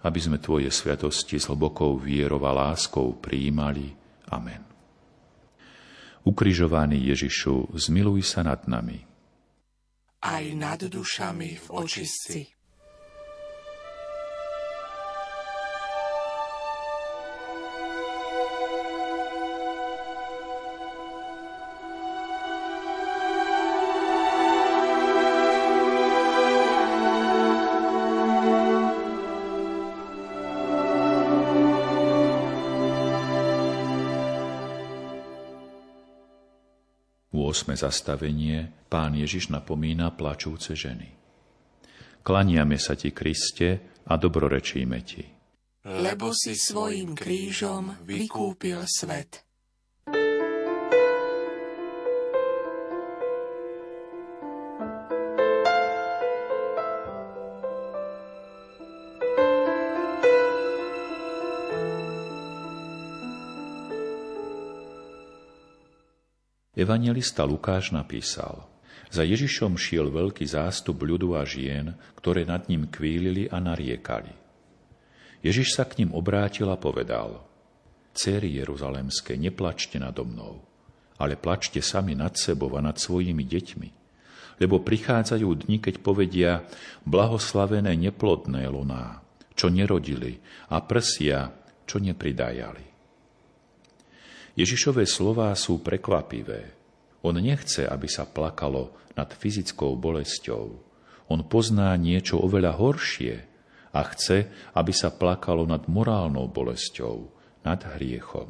aby 0.04 0.20
sme 0.20 0.44
Tvoje 0.44 0.68
sviatosti 0.68 1.40
s 1.40 1.48
hlbokou 1.48 1.96
vierou 2.00 2.44
a 2.44 2.52
láskou 2.52 3.16
prijímali. 3.16 3.96
Amen. 4.28 4.64
Ukrižovaný 6.28 7.00
Ježišu, 7.16 7.80
zmiluj 7.80 8.28
sa 8.28 8.44
nad 8.44 8.68
nami. 8.68 9.00
Aj 10.20 10.44
nad 10.52 10.84
dušami 10.84 11.50
v 11.56 11.68
očistci. 11.72 12.59
Osme 37.60 37.76
zastavenie 37.76 38.72
pán 38.88 39.20
Ježiš 39.20 39.52
napomína 39.52 40.16
plačúce 40.16 40.80
ženy. 40.80 41.12
Klaniame 42.24 42.80
sa 42.80 42.96
ti, 42.96 43.12
Kriste, 43.12 44.00
a 44.08 44.16
dobrorečíme 44.16 45.00
ti. 45.04 45.28
Lebo 45.84 46.32
si 46.32 46.56
svojim 46.56 47.12
krížom 47.12 48.00
vykúpil 48.08 48.80
svet. 48.88 49.44
Evangelista 66.80 67.44
Lukáš 67.44 67.92
napísal, 67.92 68.64
za 69.12 69.28
Ježišom 69.28 69.76
šiel 69.76 70.08
veľký 70.08 70.48
zástup 70.48 71.04
ľudu 71.04 71.36
a 71.36 71.44
žien, 71.44 71.92
ktoré 72.16 72.48
nad 72.48 72.72
ním 72.72 72.88
kvílili 72.88 73.52
a 73.52 73.60
nariekali. 73.60 74.32
Ježiš 75.44 75.76
sa 75.76 75.84
k 75.84 76.00
ním 76.00 76.16
obrátil 76.16 76.72
a 76.72 76.80
povedal, 76.80 77.44
Céry 78.16 78.56
Jeruzalemské, 78.64 79.36
neplačte 79.36 80.00
nado 80.00 80.24
mnou, 80.24 80.64
ale 81.20 81.36
plačte 81.36 81.84
sami 81.84 82.16
nad 82.16 82.40
sebou 82.40 82.72
a 82.76 82.82
nad 82.84 82.96
svojimi 82.96 83.44
deťmi, 83.44 83.90
lebo 84.64 84.80
prichádzajú 84.80 85.68
dni, 85.68 85.84
keď 85.84 85.96
povedia, 86.00 86.64
blahoslavené 87.04 87.92
neplodné 88.00 88.72
luná, 88.72 89.20
čo 89.52 89.68
nerodili, 89.68 90.40
a 90.72 90.80
prsia, 90.80 91.52
čo 91.84 92.00
nepridajali. 92.00 92.89
Ježišové 94.58 95.06
slová 95.06 95.54
sú 95.54 95.82
prekvapivé. 95.82 96.74
On 97.22 97.36
nechce, 97.36 97.84
aby 97.84 98.08
sa 98.08 98.24
plakalo 98.24 98.96
nad 99.14 99.28
fyzickou 99.30 100.00
bolesťou. 100.00 100.66
On 101.30 101.40
pozná 101.46 101.94
niečo 102.00 102.40
oveľa 102.42 102.80
horšie 102.80 103.36
a 103.94 104.02
chce, 104.14 104.50
aby 104.74 104.94
sa 104.96 105.14
plakalo 105.14 105.68
nad 105.68 105.86
morálnou 105.86 106.50
bolesťou, 106.50 107.30
nad 107.62 107.82
hriechom. 107.98 108.50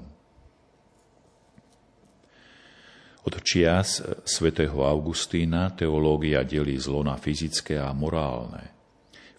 Od 3.20 3.36
čias 3.44 4.00
svätého 4.24 4.80
Augustína 4.80 5.76
teológia 5.76 6.42
delí 6.48 6.80
zlo 6.80 7.04
na 7.04 7.20
fyzické 7.20 7.76
a 7.76 7.92
morálne. 7.92 8.79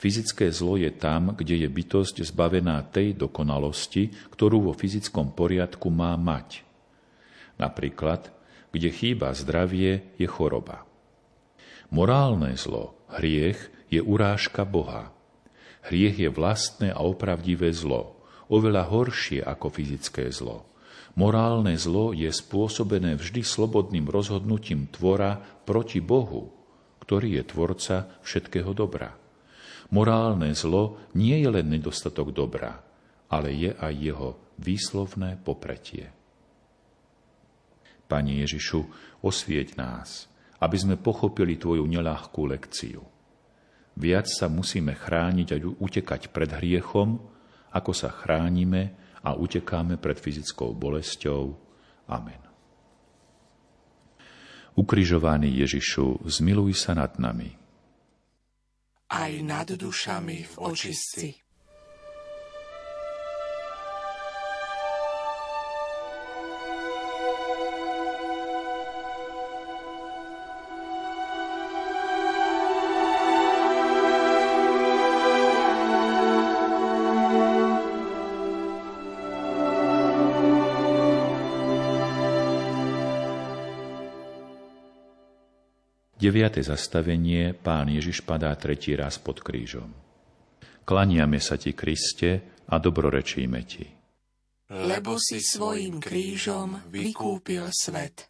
Fyzické 0.00 0.48
zlo 0.48 0.80
je 0.80 0.88
tam, 0.88 1.36
kde 1.36 1.60
je 1.60 1.68
bytosť 1.68 2.24
zbavená 2.24 2.80
tej 2.88 3.12
dokonalosti, 3.12 4.08
ktorú 4.32 4.64
vo 4.64 4.72
fyzickom 4.72 5.36
poriadku 5.36 5.92
má 5.92 6.16
mať. 6.16 6.64
Napríklad, 7.60 8.32
kde 8.72 8.88
chýba 8.88 9.36
zdravie, 9.36 10.00
je 10.16 10.24
choroba. 10.24 10.88
Morálne 11.92 12.56
zlo, 12.56 12.96
hriech, 13.12 13.60
je 13.92 14.00
urážka 14.00 14.64
Boha. 14.64 15.12
Hriech 15.84 16.16
je 16.16 16.32
vlastné 16.32 16.96
a 16.96 17.04
opravdivé 17.04 17.68
zlo, 17.76 18.16
oveľa 18.48 18.88
horšie 18.88 19.44
ako 19.44 19.68
fyzické 19.68 20.32
zlo. 20.32 20.64
Morálne 21.12 21.76
zlo 21.76 22.16
je 22.16 22.32
spôsobené 22.32 23.20
vždy 23.20 23.44
slobodným 23.44 24.08
rozhodnutím 24.08 24.88
tvora 24.88 25.44
proti 25.68 26.00
Bohu, 26.00 26.48
ktorý 27.04 27.36
je 27.36 27.42
tvorca 27.44 27.96
všetkého 28.24 28.72
dobra. 28.72 29.20
Morálne 29.90 30.54
zlo 30.54 31.10
nie 31.18 31.42
je 31.42 31.48
len 31.50 31.66
nedostatok 31.66 32.30
dobra, 32.30 32.78
ale 33.26 33.50
je 33.50 33.74
aj 33.74 33.94
jeho 33.94 34.28
výslovné 34.62 35.34
popretie. 35.42 36.14
Pani 38.06 38.42
Ježišu, 38.42 38.86
osvieť 39.22 39.74
nás, 39.78 40.30
aby 40.62 40.76
sme 40.78 40.94
pochopili 40.98 41.58
Tvoju 41.58 41.86
neľahkú 41.86 42.42
lekciu. 42.46 43.02
Viac 43.98 44.30
sa 44.30 44.46
musíme 44.46 44.94
chrániť 44.94 45.48
a 45.54 45.56
utekať 45.58 46.30
pred 46.30 46.50
hriechom, 46.54 47.18
ako 47.74 47.90
sa 47.90 48.10
chránime 48.14 48.94
a 49.26 49.34
utekáme 49.34 49.98
pred 49.98 50.18
fyzickou 50.18 50.74
bolesťou. 50.74 51.54
Amen. 52.10 52.42
Ukrižovaný 54.78 55.50
Ježišu, 55.66 56.30
zmiluj 56.30 56.78
sa 56.78 56.94
nad 56.94 57.14
nami 57.18 57.59
aj 59.10 59.32
nad 59.42 59.68
dušami 59.70 60.38
v 60.46 60.54
očistci. 60.58 61.49
Deviate 86.30 86.62
zastavenie 86.62 87.58
pán 87.58 87.90
Ježiš 87.90 88.22
padá 88.22 88.54
tretí 88.54 88.94
raz 88.94 89.18
pod 89.18 89.42
krížom. 89.42 89.90
Klaniame 90.86 91.42
sa 91.42 91.58
ti, 91.58 91.74
Kriste, 91.74 92.62
a 92.70 92.78
dobrorečíme 92.78 93.58
ti. 93.66 93.82
lebo 94.70 95.18
si 95.18 95.42
svojim 95.42 95.98
krížom 95.98 96.86
vykúpil 96.86 97.66
svet. 97.74 98.29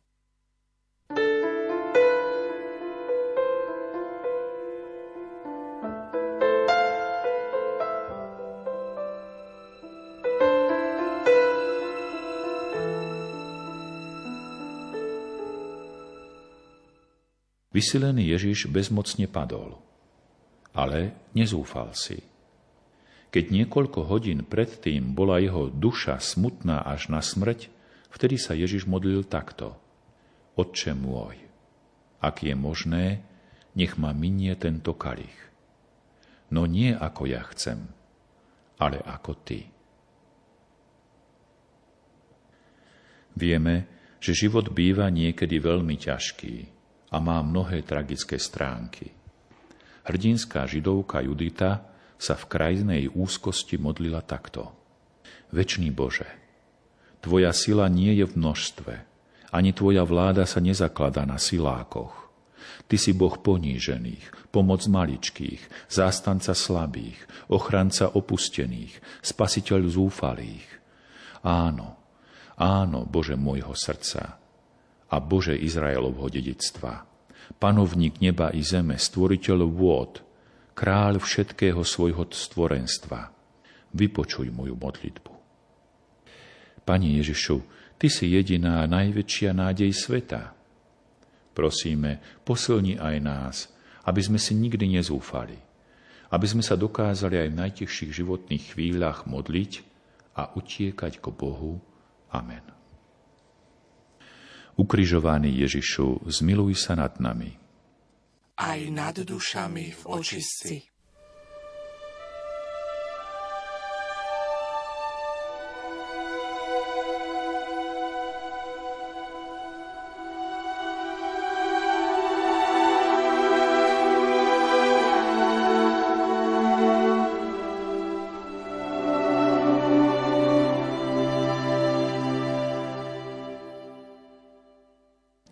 Vysilený 17.80 18.36
Ježiš 18.36 18.68
bezmocne 18.68 19.24
padol, 19.24 19.80
ale 20.76 21.16
nezúfal 21.32 21.96
si. 21.96 22.20
Keď 23.32 23.48
niekoľko 23.48 24.04
hodín 24.04 24.44
predtým 24.44 25.16
bola 25.16 25.40
jeho 25.40 25.72
duša 25.72 26.20
smutná 26.20 26.84
až 26.84 27.08
na 27.08 27.24
smrť, 27.24 27.72
vtedy 28.12 28.36
sa 28.36 28.52
Ježiš 28.52 28.84
modlil 28.84 29.24
takto. 29.24 29.80
Otče 30.60 30.92
môj, 30.92 31.40
ak 32.20 32.44
je 32.44 32.52
možné, 32.52 33.24
nech 33.72 33.96
ma 33.96 34.12
minie 34.12 34.52
tento 34.60 34.92
kalich. 34.92 35.40
No 36.52 36.68
nie 36.68 36.92
ako 36.92 37.32
ja 37.32 37.48
chcem, 37.48 37.88
ale 38.76 39.00
ako 39.08 39.40
ty. 39.40 39.72
Vieme, 43.32 43.88
že 44.20 44.36
život 44.36 44.68
býva 44.68 45.08
niekedy 45.08 45.56
veľmi 45.56 45.96
ťažký 45.96 46.79
a 47.10 47.16
má 47.18 47.42
mnohé 47.42 47.82
tragické 47.82 48.38
stránky. 48.38 49.10
Hrdinská 50.06 50.64
židovka 50.64 51.20
Judita 51.20 51.84
sa 52.16 52.34
v 52.38 52.44
krajnej 52.46 53.04
úzkosti 53.10 53.76
modlila 53.76 54.22
takto. 54.22 54.70
Večný 55.50 55.90
Bože, 55.90 56.26
Tvoja 57.20 57.52
sila 57.52 57.90
nie 57.90 58.16
je 58.16 58.24
v 58.24 58.32
množstve, 58.38 58.94
ani 59.50 59.74
Tvoja 59.74 60.06
vláda 60.06 60.46
sa 60.46 60.62
nezakladá 60.62 61.26
na 61.26 61.36
silákoch. 61.36 62.32
Ty 62.86 62.96
si 62.96 63.12
Boh 63.14 63.34
ponížených, 63.38 64.50
pomoc 64.54 64.82
maličkých, 64.86 65.90
zástanca 65.90 66.54
slabých, 66.54 67.18
ochranca 67.50 68.08
opustených, 68.10 68.98
spasiteľ 69.22 69.80
zúfalých. 69.90 70.66
Áno, 71.44 71.98
áno, 72.56 73.06
Bože 73.06 73.34
môjho 73.38 73.74
srdca 73.74 74.39
a 75.10 75.16
Bože 75.18 75.58
Izraelovho 75.58 76.30
dedictva, 76.30 77.04
panovník 77.58 78.22
neba 78.22 78.54
i 78.54 78.62
zeme, 78.62 78.94
stvoriteľ 78.94 79.58
vôd, 79.66 80.22
kráľ 80.78 81.18
všetkého 81.20 81.82
svojho 81.82 82.30
stvorenstva. 82.30 83.34
Vypočuj 83.90 84.54
moju 84.54 84.78
modlitbu. 84.78 85.32
Pani 86.86 87.18
Ježišu, 87.18 87.58
Ty 88.00 88.08
si 88.08 88.32
jediná 88.32 88.80
najväčšia 88.88 89.52
nádej 89.52 89.92
sveta. 89.92 90.56
Prosíme, 91.52 92.24
posilni 92.48 92.96
aj 92.96 93.16
nás, 93.20 93.56
aby 94.08 94.24
sme 94.24 94.40
si 94.40 94.56
nikdy 94.56 94.96
nezúfali, 94.96 95.60
aby 96.32 96.46
sme 96.48 96.64
sa 96.64 96.80
dokázali 96.80 97.36
aj 97.36 97.48
v 97.52 97.58
najteších 97.60 98.16
životných 98.16 98.72
chvíľach 98.72 99.28
modliť 99.28 99.84
a 100.32 100.48
utiekať 100.56 101.20
k 101.20 101.26
Bohu. 101.28 101.84
Amen. 102.32 102.79
Ukrižovaný 104.78 105.50
Ježišu, 105.64 106.28
zmiluj 106.28 106.76
sa 106.78 106.94
nad 106.94 107.16
nami 107.18 107.60
aj 108.60 108.80
nad 108.92 109.16
dušami 109.16 109.96
v 109.96 110.02
očistci. 110.04 110.84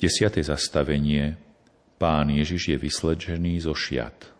Desiate 0.09 0.41
zastavenie 0.41 1.37
Pán 2.01 2.33
Ježiš 2.33 2.73
je 2.73 2.77
vysledžený 2.81 3.61
zo 3.61 3.77
šiat. 3.77 4.33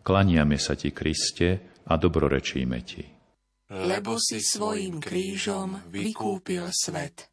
Klaniame 0.00 0.56
sa 0.56 0.72
ti, 0.72 0.88
Kriste, 0.88 1.60
a 1.84 2.00
dobrorečíme 2.00 2.80
ti. 2.80 3.04
Lebo 3.68 4.16
si 4.16 4.40
svojim 4.40 5.04
krížom 5.04 5.84
vykúpil 5.92 6.64
svet. 6.72 7.28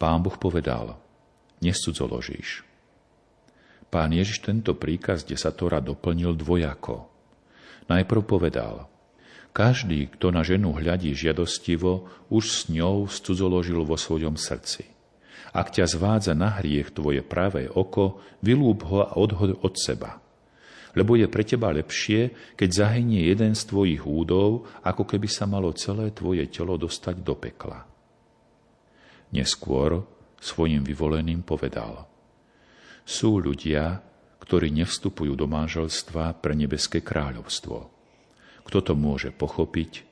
Pán 0.00 0.24
Boh 0.24 0.32
povedal, 0.40 0.96
nescudzoložíš. 1.60 2.64
Pán 3.92 4.16
Ježiš 4.16 4.40
tento 4.40 4.72
príkaz 4.72 5.28
desatora 5.28 5.84
doplnil 5.84 6.40
dvojako. 6.40 7.04
Najprv 7.84 8.22
povedal, 8.24 8.88
každý, 9.52 10.08
kto 10.08 10.32
na 10.32 10.40
ženu 10.40 10.72
hľadí 10.72 11.12
žiadostivo, 11.12 12.08
už 12.32 12.44
s 12.48 12.60
ňou 12.72 13.12
scudzoložil 13.12 13.84
vo 13.84 14.00
svojom 14.00 14.40
srdci. 14.40 14.88
Ak 15.52 15.74
ťa 15.74 15.84
zvádza 15.84 16.32
na 16.32 16.48
hriech 16.56 16.96
tvoje 16.96 17.20
pravé 17.20 17.68
oko, 17.68 18.24
vylúb 18.40 18.86
ho 18.88 19.04
a 19.04 19.20
odhod 19.20 19.60
od 19.60 19.74
seba. 19.76 20.16
Lebo 20.96 21.12
je 21.18 21.28
pre 21.28 21.44
teba 21.44 21.68
lepšie, 21.76 22.54
keď 22.56 22.88
zahynie 22.88 23.28
jeden 23.28 23.52
z 23.52 23.68
tvojich 23.68 24.06
údov, 24.06 24.64
ako 24.80 25.04
keby 25.04 25.28
sa 25.28 25.44
malo 25.44 25.76
celé 25.76 26.08
tvoje 26.14 26.48
telo 26.48 26.80
dostať 26.80 27.20
do 27.20 27.36
pekla. 27.36 27.89
Neskôr 29.30 30.02
svojim 30.42 30.82
vyvoleným 30.82 31.46
povedal 31.46 32.08
Sú 33.06 33.38
ľudia, 33.38 34.02
ktorí 34.42 34.74
nevstupujú 34.74 35.38
do 35.38 35.46
manželstva 35.46 36.42
pre 36.42 36.58
nebeské 36.58 37.04
kráľovstvo. 37.04 37.86
Kto 38.66 38.78
to 38.82 38.92
môže 38.98 39.30
pochopiť, 39.30 40.02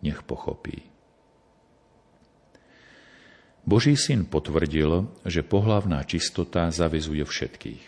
nech 0.00 0.24
pochopí. 0.24 0.88
Boží 3.62 3.94
syn 3.94 4.26
potvrdil, 4.26 5.06
že 5.22 5.46
pohlavná 5.46 6.02
čistota 6.02 6.66
zavezuje 6.72 7.22
všetkých. 7.22 7.86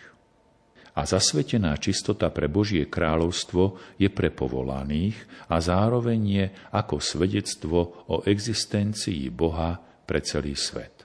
A 0.94 1.02
zasvetená 1.02 1.74
čistota 1.82 2.30
pre 2.30 2.46
Božie 2.46 2.86
kráľovstvo 2.86 3.82
je 3.98 4.06
pre 4.06 4.30
povolaných 4.30 5.18
a 5.50 5.58
zároveň 5.58 6.20
je 6.22 6.46
ako 6.70 7.02
svedectvo 7.02 8.06
o 8.06 8.22
existencii 8.22 9.26
Boha 9.34 9.82
pre 10.04 10.20
celý 10.20 10.54
svet. 10.56 11.04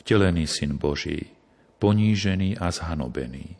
Vtelený 0.00 0.44
Syn 0.44 0.76
Boží, 0.76 1.32
ponížený 1.80 2.60
a 2.60 2.68
zhanobený, 2.68 3.56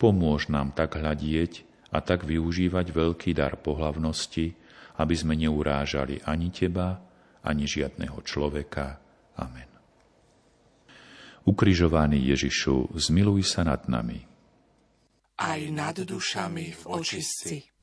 pomôž 0.00 0.48
nám 0.48 0.72
tak 0.72 0.96
hľadieť 0.96 1.64
a 1.92 2.00
tak 2.00 2.26
využívať 2.26 2.86
veľký 2.90 3.30
dar 3.36 3.60
pohlavnosti, 3.60 4.56
aby 4.98 5.14
sme 5.14 5.38
neurážali 5.38 6.24
ani 6.24 6.48
Teba, 6.50 6.98
ani 7.44 7.68
žiadného 7.68 8.18
človeka. 8.24 8.98
Amen. 9.36 9.70
Ukrižovaný 11.44 12.32
Ježišu, 12.32 12.96
zmiluj 12.96 13.44
sa 13.44 13.68
nad 13.68 13.84
nami. 13.84 14.24
Aj 15.36 15.60
nad 15.68 15.98
dušami 15.98 16.72
v 16.72 16.82
očistci. 16.88 17.73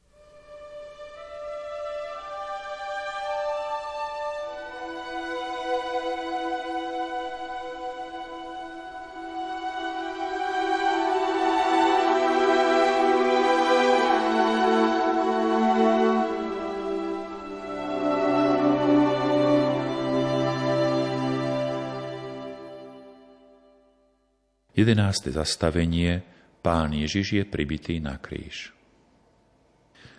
11. 24.82 25.30
zastavenie 25.30 26.26
Pán 26.66 26.90
Ježiš 26.98 27.38
je 27.38 27.44
pribitý 27.46 28.02
na 28.02 28.18
kríž. 28.18 28.74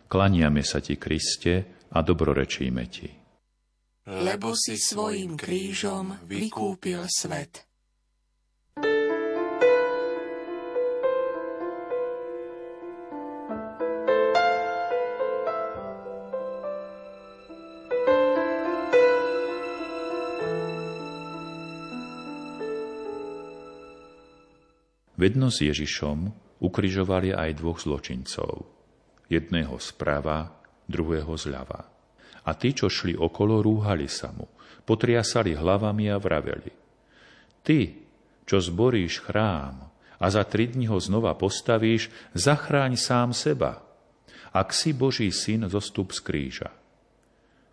Klaniame 0.06 0.62
sa 0.62 0.78
ti, 0.78 0.94
Kriste, 0.94 1.82
a 1.90 1.98
dobrorečíme 1.98 2.84
ti. 2.86 3.10
Lebo 4.06 4.54
si 4.54 4.78
svojim 4.78 5.34
krížom 5.34 6.14
vykúpil 6.30 7.10
svet. 7.10 7.66
Vedno 25.22 25.54
s 25.54 25.62
Ježišom 25.62 26.34
ukrižovali 26.58 27.30
aj 27.30 27.62
dvoch 27.62 27.78
zločincov. 27.78 28.66
Jedného 29.30 29.78
sprava, 29.78 30.50
druhého 30.90 31.38
zľava. 31.38 31.86
A 32.42 32.50
tí, 32.58 32.74
čo 32.74 32.90
šli 32.90 33.14
okolo, 33.14 33.62
rúhali 33.62 34.10
sa 34.10 34.34
mu, 34.34 34.50
potriasali 34.82 35.54
hlavami 35.54 36.10
a 36.10 36.18
vraveli. 36.18 36.74
Ty, 37.62 38.02
čo 38.42 38.58
zboríš 38.58 39.22
chrám 39.22 39.94
a 40.18 40.26
za 40.26 40.42
tri 40.42 40.66
dní 40.66 40.90
ho 40.90 40.98
znova 40.98 41.38
postavíš, 41.38 42.10
zachráň 42.34 42.98
sám 42.98 43.30
seba. 43.30 43.78
Ak 44.50 44.74
si 44.74 44.90
Boží 44.90 45.30
syn, 45.30 45.70
zostup 45.70 46.10
z 46.10 46.18
kríža. 46.18 46.74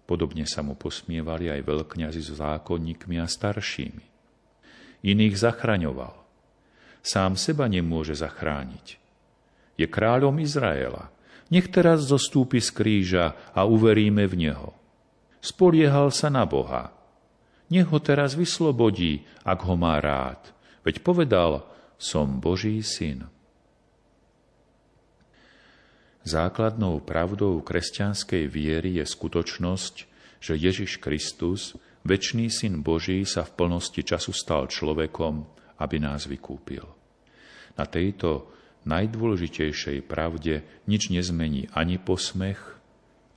Podobne 0.06 0.46
sa 0.46 0.62
mu 0.62 0.78
posmievali 0.78 1.50
aj 1.50 1.66
veľkňazi 1.66 2.22
s 2.22 2.38
zákonníkmi 2.38 3.18
a 3.18 3.26
staršími. 3.26 4.06
Iných 5.02 5.34
zachraňoval. 5.34 6.29
Sám 7.00 7.40
seba 7.40 7.66
nemôže 7.72 8.16
zachrániť. 8.16 9.00
Je 9.80 9.88
kráľom 9.88 10.36
Izraela. 10.44 11.08
Nech 11.50 11.72
teraz 11.72 12.06
zostúpi 12.06 12.62
z 12.62 12.70
kríža 12.70 13.26
a 13.56 13.66
uveríme 13.66 14.28
v 14.30 14.36
Neho. 14.48 14.70
Spoliehal 15.40 16.12
sa 16.12 16.28
na 16.28 16.44
Boha. 16.44 16.92
Nech 17.72 17.88
ho 17.90 18.00
teraz 18.02 18.36
vyslobodí, 18.36 19.24
ak 19.48 19.60
ho 19.66 19.80
má 19.80 19.98
rád. 20.04 20.52
Veď 20.84 21.02
povedal, 21.02 21.64
som 21.96 22.44
Boží 22.44 22.84
syn. 22.84 23.28
Základnou 26.28 27.02
pravdou 27.02 27.64
kresťanskej 27.64 28.46
viery 28.46 29.02
je 29.02 29.06
skutočnosť, 29.08 29.96
že 30.40 30.54
Ježiš 30.54 31.00
Kristus, 31.02 31.74
väčší 32.06 32.52
syn 32.52 32.86
Boží, 32.86 33.24
sa 33.26 33.42
v 33.48 33.56
plnosti 33.56 34.02
času 34.04 34.32
stal 34.36 34.68
človekom, 34.70 35.59
aby 35.80 35.98
nás 35.98 36.28
vykúpil. 36.28 36.84
Na 37.80 37.88
tejto 37.88 38.52
najdôležitejšej 38.84 40.04
pravde 40.08 40.64
nič 40.88 41.12
nezmení 41.12 41.72
ani 41.72 41.96
posmech, 42.00 42.60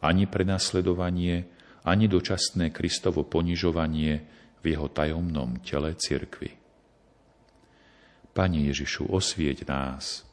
ani 0.02 0.26
prenasledovanie, 0.26 1.46
ani 1.86 2.06
dočasné 2.10 2.74
Kristovo 2.74 3.22
ponižovanie 3.22 4.12
v 4.62 4.64
jeho 4.66 4.90
tajomnom 4.90 5.62
tele 5.62 5.94
cirkvi. 5.94 6.58
Pane 8.32 8.58
Ježišu, 8.70 9.12
osvieť 9.12 9.68
nás, 9.68 10.24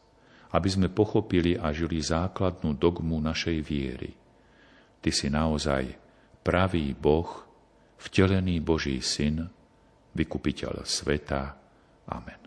aby 0.56 0.69
sme 0.72 0.88
pochopili 0.89 1.60
a 1.60 1.69
žili 1.76 2.02
základnú 2.02 2.74
dogmu 2.74 3.19
našej 3.22 3.58
viery. 3.62 4.15
Ty 5.04 5.10
si 5.13 5.28
naozaj 5.28 5.93
pravý 6.41 6.95
Boh, 6.95 7.28
vtelený 8.00 8.63
Boží 8.63 9.04
syn, 9.04 9.52
vykupiteľ 10.15 10.88
sveta. 10.88 11.59
Amen. 12.10 12.41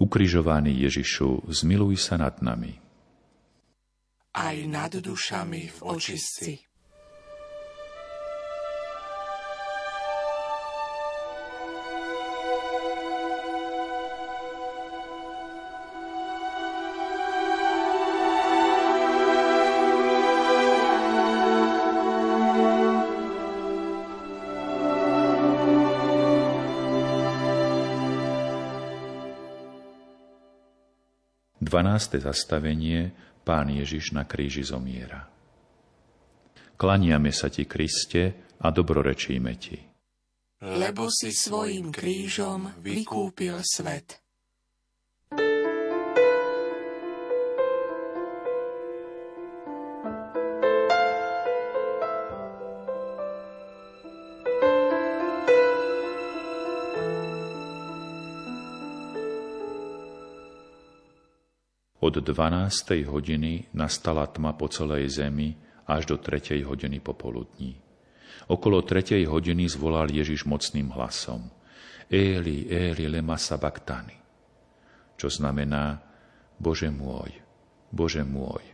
Ukrižovaný 0.00 0.80
Ježišu, 0.88 1.50
zmiluj 1.50 2.00
sa 2.00 2.16
nad 2.16 2.40
nami. 2.40 2.80
Aj 4.32 4.56
nad 4.64 4.94
dušami 4.94 5.68
v 5.68 5.78
očistci. 5.84 6.69
12. 31.70 32.18
zastavenie 32.18 33.14
Pán 33.46 33.70
Ježiš 33.70 34.10
na 34.10 34.26
kríži 34.26 34.66
zomiera. 34.66 35.30
Klaniame 36.74 37.30
sa 37.30 37.46
Ti, 37.46 37.62
Kriste, 37.70 38.34
a 38.58 38.74
dobrorečíme 38.74 39.52
Ti. 39.54 39.78
Lebo 40.60 41.06
si 41.08 41.30
svojim 41.30 41.94
krížom 41.94 42.74
vykúpil 42.82 43.62
svet. 43.62 44.18
Od 62.10 62.18
12. 62.18 63.06
hodiny 63.06 63.70
nastala 63.78 64.26
tma 64.26 64.58
po 64.58 64.66
celej 64.66 65.22
zemi 65.22 65.54
až 65.86 66.10
do 66.10 66.16
3. 66.18 66.58
hodiny 66.66 66.98
popoludní. 66.98 67.78
Okolo 68.50 68.82
3. 68.82 69.22
hodiny 69.30 69.70
zvolal 69.70 70.10
Ježiš 70.10 70.42
mocným 70.42 70.90
hlasom. 70.90 71.46
Eli, 72.10 72.66
Eli, 72.66 73.06
lema 73.06 73.38
sabaktani. 73.38 74.18
Čo 75.14 75.30
znamená, 75.30 76.02
Bože 76.58 76.90
môj, 76.90 77.30
Bože 77.94 78.26
môj, 78.26 78.66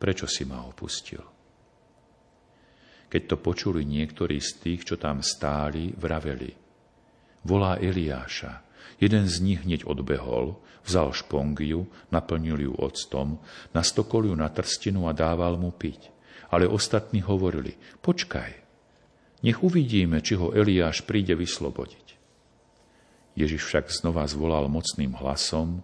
prečo 0.00 0.24
si 0.24 0.48
ma 0.48 0.64
opustil? 0.64 1.20
Keď 3.12 3.22
to 3.28 3.36
počuli 3.36 3.84
niektorí 3.84 4.40
z 4.40 4.64
tých, 4.64 4.88
čo 4.88 4.96
tam 4.96 5.20
stáli, 5.20 5.92
vraveli. 5.92 6.48
Volá 7.44 7.76
Eliáša. 7.76 8.71
Jeden 9.02 9.26
z 9.26 9.36
nich 9.42 9.60
hneď 9.66 9.84
odbehol, 9.88 10.62
Vzal 10.82 11.14
špongiu, 11.14 11.86
naplnil 12.10 12.58
ju 12.58 12.72
octom, 12.74 13.38
nastokol 13.70 14.26
ju 14.26 14.34
na 14.34 14.50
trstinu 14.50 15.06
a 15.06 15.14
dával 15.14 15.54
mu 15.54 15.70
piť. 15.70 16.10
Ale 16.50 16.66
ostatní 16.66 17.22
hovorili, 17.22 17.78
počkaj, 18.02 18.50
nech 19.46 19.58
uvidíme, 19.62 20.20
či 20.20 20.36
ho 20.36 20.52
Eliáš 20.52 21.06
príde 21.06 21.38
vyslobodiť. 21.38 22.18
Ježiš 23.38 23.62
však 23.64 23.88
znova 23.88 24.28
zvolal 24.28 24.68
mocným 24.68 25.16
hlasom 25.16 25.80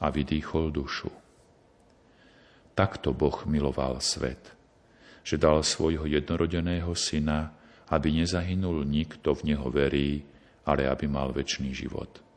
a 0.00 0.08
vydýchol 0.08 0.72
dušu. 0.72 1.12
Takto 2.72 3.12
Boh 3.12 3.44
miloval 3.44 4.00
svet, 4.00 4.40
že 5.20 5.36
dal 5.36 5.60
svojho 5.60 6.08
jednorodeného 6.08 6.96
syna, 6.96 7.52
aby 7.92 8.14
nezahynul 8.14 8.88
nikto 8.88 9.36
v 9.36 9.52
neho 9.52 9.68
verí, 9.68 10.24
ale 10.64 10.88
aby 10.88 11.04
mal 11.10 11.34
väčší 11.34 11.76
život 11.76 12.29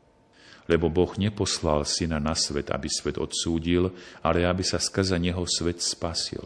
lebo 0.64 0.88
Boh 0.88 1.12
neposlal 1.20 1.84
syna 1.84 2.16
na 2.16 2.32
svet, 2.32 2.72
aby 2.72 2.88
svet 2.88 3.20
odsúdil, 3.20 3.92
ale 4.24 4.48
aby 4.48 4.64
sa 4.64 4.80
skrze 4.80 5.20
neho 5.20 5.44
svet 5.44 5.84
spasil. 5.84 6.44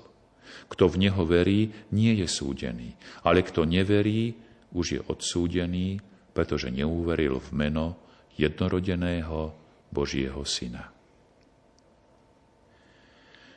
Kto 0.69 0.91
v 0.91 1.09
neho 1.09 1.23
verí, 1.25 1.71
nie 1.95 2.13
je 2.19 2.29
súdený, 2.29 2.99
ale 3.25 3.47
kto 3.47 3.65
neverí, 3.65 4.37
už 4.75 4.87
je 4.99 5.01
odsúdený, 5.01 6.03
pretože 6.35 6.69
neuveril 6.69 7.41
v 7.41 7.51
meno 7.57 7.87
jednorodeného 8.37 9.55
Božieho 9.89 10.45
syna. 10.45 10.93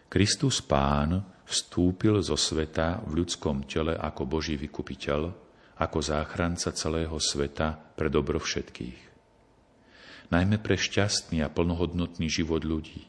Kristus 0.07 0.63
Pán 0.63 1.43
vstúpil 1.47 2.19
zo 2.23 2.35
sveta 2.35 3.03
v 3.03 3.23
ľudskom 3.23 3.67
tele 3.67 3.95
ako 3.95 4.23
Boží 4.27 4.55
vykupiteľ, 4.55 5.21
ako 5.83 5.97
záchranca 5.99 6.71
celého 6.71 7.15
sveta 7.19 7.75
pre 7.75 8.07
dobro 8.07 8.39
všetkých 8.39 9.10
najmä 10.31 10.57
pre 10.63 10.79
šťastný 10.79 11.43
a 11.43 11.51
plnohodnotný 11.51 12.31
život 12.31 12.63
ľudí. 12.63 13.05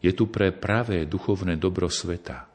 Je 0.00 0.10
tu 0.16 0.32
pre 0.32 0.50
pravé 0.50 1.04
duchovné 1.04 1.60
dobro 1.60 1.92
sveta. 1.92 2.48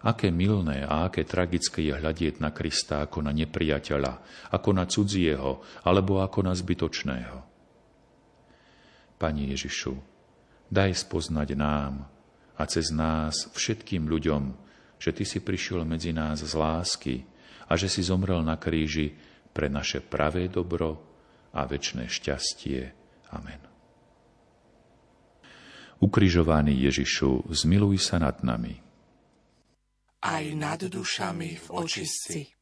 Aké 0.00 0.32
milné 0.32 0.80
a 0.80 1.08
aké 1.08 1.28
tragické 1.28 1.84
je 1.84 1.92
hľadieť 1.92 2.40
na 2.40 2.52
Krista 2.56 3.04
ako 3.04 3.20
na 3.20 3.32
nepriateľa, 3.36 4.48
ako 4.52 4.70
na 4.72 4.84
cudzieho, 4.88 5.60
alebo 5.84 6.24
ako 6.24 6.40
na 6.40 6.56
zbytočného. 6.56 7.38
Pani 9.20 9.52
Ježišu, 9.52 9.92
daj 10.72 11.04
spoznať 11.04 11.52
nám 11.52 12.08
a 12.56 12.62
cez 12.64 12.88
nás 12.88 13.52
všetkým 13.52 14.08
ľuďom, 14.08 14.56
že 14.96 15.12
Ty 15.12 15.24
si 15.28 15.38
prišiel 15.44 15.84
medzi 15.84 16.16
nás 16.16 16.40
z 16.40 16.52
lásky 16.56 17.28
a 17.68 17.76
že 17.76 17.92
si 17.92 18.00
zomrel 18.00 18.40
na 18.40 18.56
kríži 18.56 19.12
pre 19.52 19.68
naše 19.68 20.00
pravé 20.00 20.48
dobro 20.48 21.09
a 21.54 21.60
väčšie 21.66 22.06
šťastie. 22.06 22.80
Amen. 23.34 23.62
Ukrižovaný 26.00 26.80
Ježišu, 26.88 27.52
zmiluj 27.52 28.00
sa 28.00 28.16
nad 28.16 28.40
nami. 28.40 28.80
Aj 30.24 30.44
nad 30.56 30.80
dušami 30.80 31.50
v 31.60 31.66
očistci. 31.72 32.59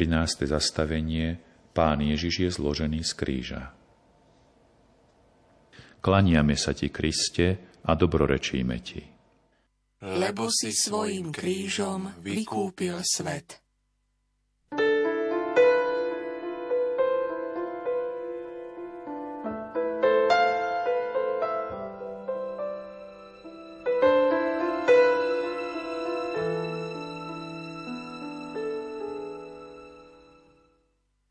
13. 0.00 0.48
zastavenie 0.48 1.36
Pán 1.76 2.00
Ježiš 2.00 2.34
je 2.40 2.50
zložený 2.56 3.04
z 3.04 3.12
kríža. 3.12 3.62
Klaniame 6.00 6.56
sa 6.56 6.72
ti, 6.72 6.88
Kriste, 6.88 7.60
a 7.84 7.92
dobrorečíme 7.92 8.80
ti. 8.80 9.04
Lebo 10.00 10.48
si 10.48 10.72
svojim 10.72 11.28
krížom 11.28 12.16
vykúpil 12.24 12.96
svet. 13.04 13.60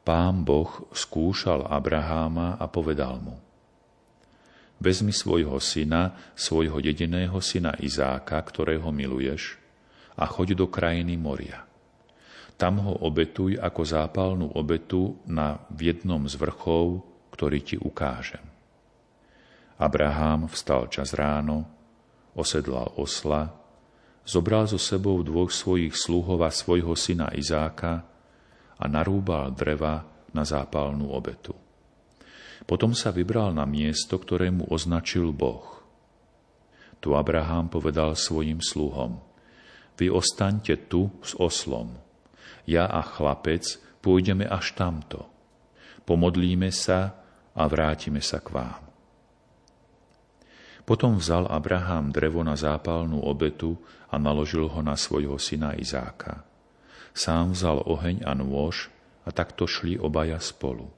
Pán 0.10 0.42
Boh 0.42 0.90
skúšal 0.90 1.70
Abraháma 1.70 2.58
a 2.58 2.66
povedal 2.66 3.22
mu, 3.22 3.38
Vezmi 4.82 5.14
svojho 5.14 5.62
syna, 5.62 6.34
svojho 6.34 6.82
jediného 6.82 7.38
syna 7.38 7.78
Izáka, 7.78 8.42
ktorého 8.42 8.90
miluješ, 8.90 9.62
a 10.18 10.26
choď 10.26 10.58
do 10.58 10.66
krajiny 10.66 11.14
moria. 11.14 11.62
Tam 12.58 12.82
ho 12.82 13.06
obetuj 13.06 13.62
ako 13.62 13.82
zápalnú 13.86 14.50
obetu 14.58 15.14
na 15.30 15.62
v 15.70 15.94
jednom 15.94 16.26
z 16.26 16.42
vrchov, 16.42 17.06
ktorý 17.30 17.62
ti 17.62 17.78
ukážem. 17.78 18.42
Abraham 19.78 20.50
vstal 20.50 20.90
čas 20.90 21.14
ráno, 21.14 21.70
osedlal 22.34 22.98
osla, 22.98 23.54
zobral 24.26 24.66
so 24.66 24.82
sebou 24.82 25.22
dvoch 25.22 25.54
svojich 25.54 25.94
sluhov 25.94 26.42
a 26.42 26.50
svojho 26.50 26.98
syna 26.98 27.30
Izáka 27.38 28.09
a 28.80 28.86
narúbal 28.88 29.52
dreva 29.52 30.08
na 30.32 30.48
zápalnú 30.48 31.12
obetu. 31.12 31.52
Potom 32.64 32.96
sa 32.96 33.12
vybral 33.12 33.52
na 33.52 33.68
miesto, 33.68 34.16
ktoré 34.16 34.54
mu 34.54 34.64
označil 34.72 35.36
Boh. 35.36 35.84
Tu 37.00 37.16
Abraham 37.16 37.72
povedal 37.72 38.16
svojim 38.16 38.60
sluhom, 38.60 39.20
vy 40.00 40.08
ostaňte 40.08 40.88
tu 40.88 41.12
s 41.20 41.36
oslom. 41.36 41.92
Ja 42.64 42.88
a 42.88 43.04
chlapec 43.04 43.68
pôjdeme 44.00 44.48
až 44.48 44.72
tamto. 44.76 45.28
Pomodlíme 46.08 46.72
sa 46.72 47.20
a 47.52 47.64
vrátime 47.68 48.24
sa 48.24 48.40
k 48.40 48.56
vám. 48.56 48.84
Potom 50.88 51.22
vzal 51.22 51.46
Abraham 51.52 52.10
drevo 52.10 52.42
na 52.42 52.58
zápalnú 52.58 53.22
obetu 53.22 53.78
a 54.10 54.18
naložil 54.18 54.66
ho 54.66 54.82
na 54.82 54.98
svojho 54.98 55.38
syna 55.38 55.78
Izáka. 55.78 56.49
Sám 57.14 57.58
vzal 57.58 57.84
oheň 57.86 58.24
a 58.26 58.34
nôž 58.38 58.90
a 59.26 59.30
takto 59.34 59.66
šli 59.70 59.98
obaja 60.00 60.38
spolu. 60.42 60.90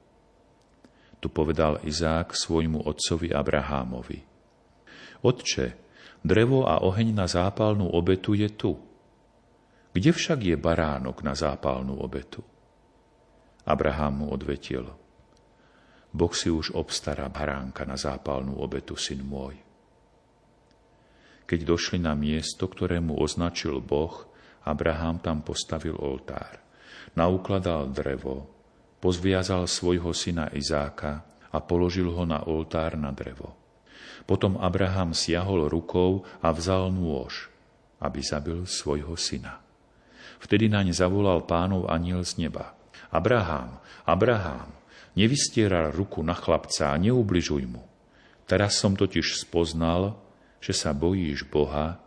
Tu 1.21 1.29
povedal 1.29 1.83
Izák 1.85 2.33
svojmu 2.33 2.81
otcovi 2.87 3.29
Abrahámovi. 3.29 4.19
Otče, 5.21 5.67
drevo 6.25 6.65
a 6.65 6.81
oheň 6.81 7.13
na 7.13 7.29
zápalnú 7.29 7.93
obetu 7.93 8.33
je 8.33 8.49
tu. 8.49 8.73
Kde 9.91 10.11
však 10.15 10.39
je 10.41 10.55
baránok 10.57 11.21
na 11.21 11.37
zápalnú 11.37 11.99
obetu? 11.99 12.41
Abrahám 13.67 14.25
mu 14.25 14.25
odvetil. 14.33 14.89
Boh 16.11 16.33
si 16.35 16.49
už 16.49 16.73
obstará 16.73 17.29
baránka 17.29 17.85
na 17.85 17.95
zápalnú 17.95 18.57
obetu, 18.59 18.97
syn 18.97 19.23
môj. 19.23 19.55
Keď 21.45 21.59
došli 21.67 21.99
na 21.99 22.15
miesto, 22.15 22.67
ktorému 22.67 23.19
označil 23.19 23.83
Boh, 23.83 24.30
Abraham 24.65 25.17
tam 25.17 25.41
postavil 25.41 25.97
oltár. 25.97 26.61
Naukladal 27.17 27.89
drevo, 27.89 28.47
pozviazal 29.01 29.65
svojho 29.65 30.13
syna 30.13 30.53
Izáka 30.53 31.25
a 31.51 31.57
položil 31.59 32.07
ho 32.13 32.23
na 32.23 32.45
oltár 32.45 32.95
na 32.95 33.09
drevo. 33.09 33.57
Potom 34.29 34.55
Abraham 34.61 35.17
siahol 35.17 35.65
rukou 35.67 36.23
a 36.39 36.53
vzal 36.53 36.93
nôž, 36.93 37.49
aby 37.99 38.21
zabil 38.21 38.63
svojho 38.69 39.17
syna. 39.17 39.59
Vtedy 40.41 40.69
naň 40.69 40.93
zavolal 40.93 41.45
pánov 41.45 41.89
aniel 41.89 42.25
z 42.25 42.47
neba. 42.47 42.73
Abraham, 43.13 43.81
Abraham, 44.07 44.73
nevystieral 45.13 45.91
ruku 45.91 46.23
na 46.23 46.33
chlapca 46.33 46.93
a 46.93 46.95
neubližuj 46.97 47.65
mu. 47.67 47.83
Teraz 48.47 48.79
som 48.79 48.97
totiž 48.97 49.41
spoznal, 49.41 50.17
že 50.63 50.73
sa 50.73 50.95
bojíš 50.95 51.45
Boha 51.49 51.99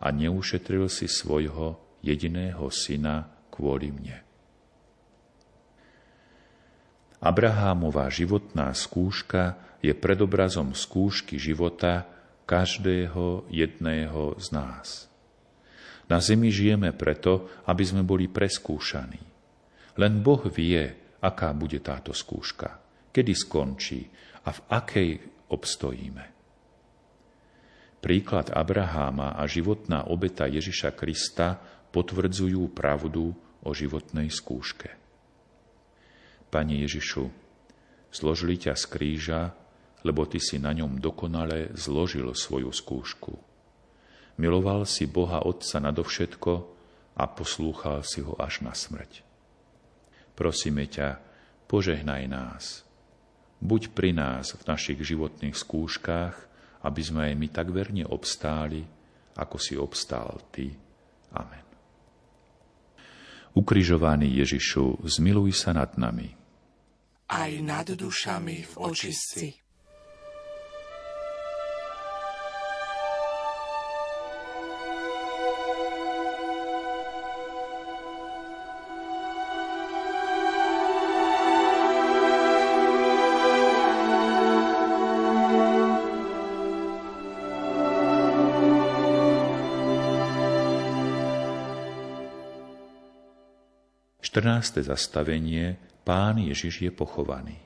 a 0.00 0.06
neušetril 0.12 0.86
si 0.92 1.08
svojho 1.08 1.83
jediného 2.04 2.68
syna 2.68 3.24
kvôli 3.48 3.88
mne. 3.88 4.20
Abrahámová 7.24 8.12
životná 8.12 8.68
skúška 8.76 9.56
je 9.80 9.96
predobrazom 9.96 10.76
skúšky 10.76 11.40
života 11.40 12.04
každého 12.44 13.48
jedného 13.48 14.36
z 14.36 14.46
nás. 14.52 15.08
Na 16.04 16.20
zemi 16.20 16.52
žijeme 16.52 16.92
preto, 16.92 17.48
aby 17.64 17.80
sme 17.80 18.04
boli 18.04 18.28
preskúšaní. 18.28 19.24
Len 19.96 20.20
Boh 20.20 20.44
vie, 20.52 21.16
aká 21.24 21.56
bude 21.56 21.80
táto 21.80 22.12
skúška, 22.12 22.76
kedy 23.08 23.32
skončí 23.32 24.04
a 24.44 24.52
v 24.52 24.60
akej 24.68 25.10
obstojíme. 25.48 26.24
Príklad 28.04 28.52
Abraháma 28.52 29.32
a 29.32 29.48
životná 29.48 30.12
obeta 30.12 30.44
Ježiša 30.44 30.92
Krista 30.92 31.56
potvrdzujú 31.94 32.74
pravdu 32.74 33.30
o 33.62 33.70
životnej 33.70 34.26
skúške. 34.26 34.90
Pane 36.50 36.74
Ježišu, 36.82 37.30
zložili 38.10 38.58
ťa 38.58 38.74
z 38.74 38.84
kríža, 38.90 39.40
lebo 40.02 40.26
Ty 40.26 40.42
si 40.42 40.58
na 40.58 40.74
ňom 40.74 40.98
dokonale 40.98 41.70
zložil 41.78 42.34
svoju 42.34 42.74
skúšku. 42.74 43.38
Miloval 44.42 44.82
si 44.90 45.06
Boha 45.06 45.46
Otca 45.46 45.78
nadovšetko 45.78 46.54
a 47.14 47.24
poslúchal 47.30 48.02
si 48.02 48.26
ho 48.26 48.34
až 48.34 48.66
na 48.66 48.74
smrť. 48.74 49.22
Prosíme 50.34 50.90
ťa, 50.90 51.22
požehnaj 51.70 52.22
nás. 52.26 52.64
Buď 53.62 53.94
pri 53.94 54.10
nás 54.10 54.50
v 54.52 54.62
našich 54.66 54.98
životných 54.98 55.54
skúškach, 55.54 56.34
aby 56.84 57.00
sme 57.00 57.30
aj 57.30 57.34
my 57.38 57.48
tak 57.48 57.70
verne 57.70 58.04
obstáli, 58.04 58.82
ako 59.38 59.56
si 59.56 59.78
obstál 59.78 60.42
Ty. 60.52 60.68
Amen. 61.38 61.63
Ukrižovaný 63.54 64.42
Ježišu, 64.42 65.06
zmiluj 65.06 65.54
sa 65.54 65.70
nad 65.70 65.94
nami. 65.94 66.34
Aj 67.30 67.52
nad 67.62 67.86
dušami 67.86 68.66
v 68.66 68.72
očistci. 68.82 69.63
14. 94.44 94.84
zastavenie 94.84 95.80
Pán 96.04 96.36
Ježiš 96.36 96.84
je 96.84 96.92
pochovaný. 96.92 97.56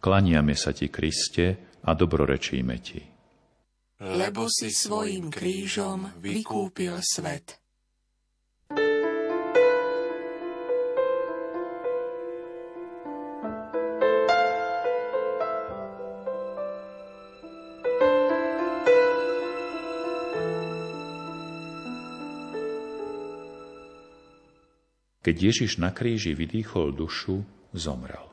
Klaniame 0.00 0.56
sa 0.56 0.72
ti, 0.72 0.88
Kriste, 0.88 1.76
a 1.84 1.92
dobrorečíme 1.92 2.76
ti. 2.80 3.04
Lebo 4.00 4.48
si 4.48 4.72
svojim 4.72 5.28
krížom 5.28 6.16
vykúpil 6.16 6.96
svet. 7.04 7.59
Keď 25.20 25.36
Ježiš 25.36 25.76
na 25.76 25.92
kríži 25.92 26.32
vydýchol 26.32 26.96
dušu, 26.96 27.44
zomrel. 27.76 28.24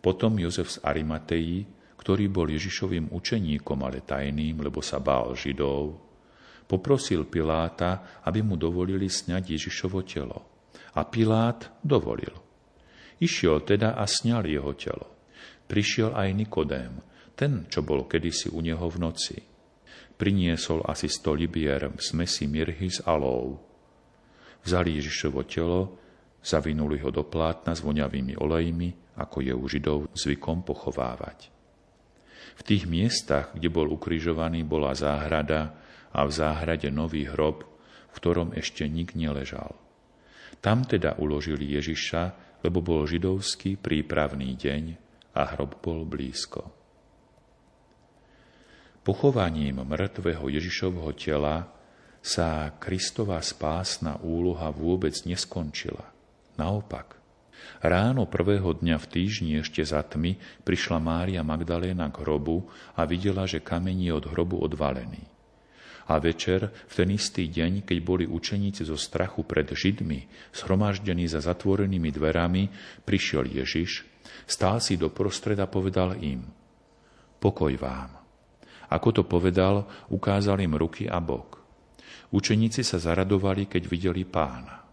Potom 0.00 0.40
Jozef 0.40 0.72
z 0.72 0.80
Arimateji, 0.80 1.68
ktorý 2.00 2.32
bol 2.32 2.48
Ježišovým 2.48 3.12
učeníkom, 3.12 3.84
ale 3.84 4.00
tajným, 4.00 4.64
lebo 4.64 4.80
sa 4.80 4.96
bál 4.96 5.36
Židov, 5.36 6.00
poprosil 6.64 7.28
Piláta, 7.28 8.22
aby 8.24 8.40
mu 8.40 8.56
dovolili 8.56 9.12
sňať 9.12 9.60
Ježišovo 9.60 10.00
telo. 10.08 10.38
A 10.96 11.04
Pilát 11.04 11.76
dovolil. 11.84 12.32
Išiel 13.20 13.60
teda 13.68 14.00
a 14.00 14.08
sňal 14.08 14.48
jeho 14.48 14.72
telo. 14.80 15.12
Prišiel 15.68 16.16
aj 16.16 16.28
Nikodém, 16.32 17.04
ten, 17.36 17.68
čo 17.68 17.84
bol 17.84 18.08
kedysi 18.08 18.48
u 18.48 18.64
neho 18.64 18.88
v 18.88 18.96
noci. 18.96 19.36
Priniesol 20.16 20.88
asi 20.88 21.12
sto 21.12 21.36
libier 21.36 21.92
smesi 22.00 22.48
mirhy 22.48 22.88
s 22.88 23.04
alou, 23.04 23.69
vzali 24.64 24.96
Ježišovo 25.00 25.44
telo, 25.48 25.96
zavinuli 26.40 27.00
ho 27.04 27.12
do 27.12 27.24
plátna 27.24 27.76
s 27.76 27.84
voňavými 27.84 28.36
olejmi, 28.40 29.16
ako 29.20 29.36
je 29.44 29.52
u 29.52 29.64
Židov 29.68 29.98
zvykom 30.16 30.64
pochovávať. 30.64 31.52
V 32.56 32.62
tých 32.64 32.84
miestach, 32.88 33.52
kde 33.56 33.68
bol 33.72 33.88
ukrižovaný, 33.88 34.64
bola 34.64 34.92
záhrada 34.96 35.76
a 36.12 36.24
v 36.24 36.30
záhrade 36.32 36.88
nový 36.92 37.28
hrob, 37.28 37.64
v 38.10 38.16
ktorom 38.16 38.52
ešte 38.56 38.84
nik 38.88 39.16
neležal. 39.16 39.76
Tam 40.60 40.84
teda 40.84 41.16
uložili 41.16 41.72
Ježiša, 41.78 42.22
lebo 42.60 42.84
bol 42.84 43.08
židovský 43.08 43.80
prípravný 43.80 44.52
deň 44.60 44.82
a 45.36 45.56
hrob 45.56 45.80
bol 45.80 46.04
blízko. 46.04 46.68
Pochovaním 49.00 49.80
mŕtvého 49.80 50.52
Ježišovho 50.52 51.16
tela 51.16 51.79
sa 52.20 52.76
Kristová 52.76 53.40
spásna 53.40 54.20
úloha 54.20 54.68
vôbec 54.68 55.16
neskončila. 55.24 56.04
Naopak, 56.60 57.16
ráno 57.80 58.28
prvého 58.28 58.76
dňa 58.76 59.00
v 59.00 59.06
týždni 59.08 59.52
ešte 59.64 59.80
za 59.80 60.04
tmy 60.04 60.36
prišla 60.64 61.00
Mária 61.00 61.40
Magdaléna 61.40 62.12
k 62.12 62.20
hrobu 62.20 62.68
a 62.92 63.08
videla, 63.08 63.48
že 63.48 63.64
kameň 63.64 63.98
je 64.04 64.12
od 64.12 64.24
hrobu 64.28 64.60
odvalený. 64.60 65.24
A 66.10 66.18
večer, 66.18 66.74
v 66.90 66.92
ten 66.92 67.08
istý 67.14 67.46
deň, 67.46 67.86
keď 67.86 67.98
boli 68.02 68.24
učeníci 68.26 68.82
zo 68.82 68.98
strachu 68.98 69.46
pred 69.46 69.70
Židmi, 69.70 70.26
zhromaždení 70.50 71.30
za 71.30 71.38
zatvorenými 71.38 72.10
dverami, 72.10 72.66
prišiel 73.06 73.46
Ježiš, 73.46 74.02
stál 74.42 74.82
si 74.82 74.98
do 74.98 75.06
prostreda 75.14 75.70
a 75.70 75.70
povedal 75.70 76.18
im, 76.18 76.42
pokoj 77.38 77.70
vám. 77.78 78.18
Ako 78.90 79.08
to 79.14 79.22
povedal, 79.22 79.86
ukázal 80.10 80.58
im 80.58 80.74
ruky 80.74 81.06
a 81.06 81.22
bok. 81.22 81.59
Učeníci 82.30 82.86
sa 82.86 83.02
zaradovali, 83.02 83.66
keď 83.66 83.82
videli 83.90 84.22
pána. 84.22 84.86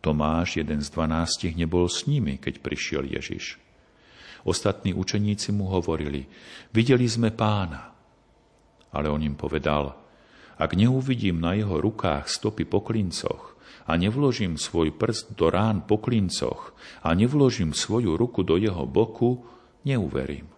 Tomáš, 0.00 0.60
jeden 0.60 0.80
z 0.80 0.88
dvanástich, 0.92 1.56
nebol 1.56 1.88
s 1.88 2.04
nimi, 2.04 2.40
keď 2.40 2.60
prišiel 2.60 3.04
Ježiš. 3.08 3.60
Ostatní 4.44 4.92
učeníci 4.92 5.52
mu 5.56 5.72
hovorili, 5.72 6.28
videli 6.72 7.08
sme 7.08 7.32
pána. 7.32 7.92
Ale 8.92 9.08
on 9.08 9.24
im 9.24 9.36
povedal, 9.36 9.96
ak 10.60 10.76
neuvidím 10.76 11.40
na 11.40 11.56
jeho 11.56 11.80
rukách 11.80 12.28
stopy 12.28 12.68
po 12.68 12.84
klincoch 12.84 13.56
a 13.88 13.96
nevložím 13.96 14.60
svoj 14.60 14.92
prst 14.92 15.36
do 15.36 15.48
rán 15.48 15.84
po 15.84 16.00
klincoch 16.00 16.76
a 17.04 17.12
nevložím 17.16 17.72
svoju 17.72 18.16
ruku 18.16 18.44
do 18.44 18.60
jeho 18.60 18.84
boku, 18.88 19.44
neuverím. 19.84 20.48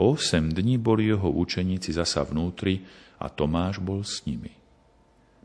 O 0.00 0.16
osem 0.16 0.48
dní 0.48 0.80
boli 0.80 1.12
jeho 1.12 1.28
učeníci 1.28 1.92
zasa 1.92 2.24
vnútri 2.24 2.80
a 3.20 3.28
Tomáš 3.28 3.78
bol 3.78 4.00
s 4.00 4.24
nimi. 4.24 4.50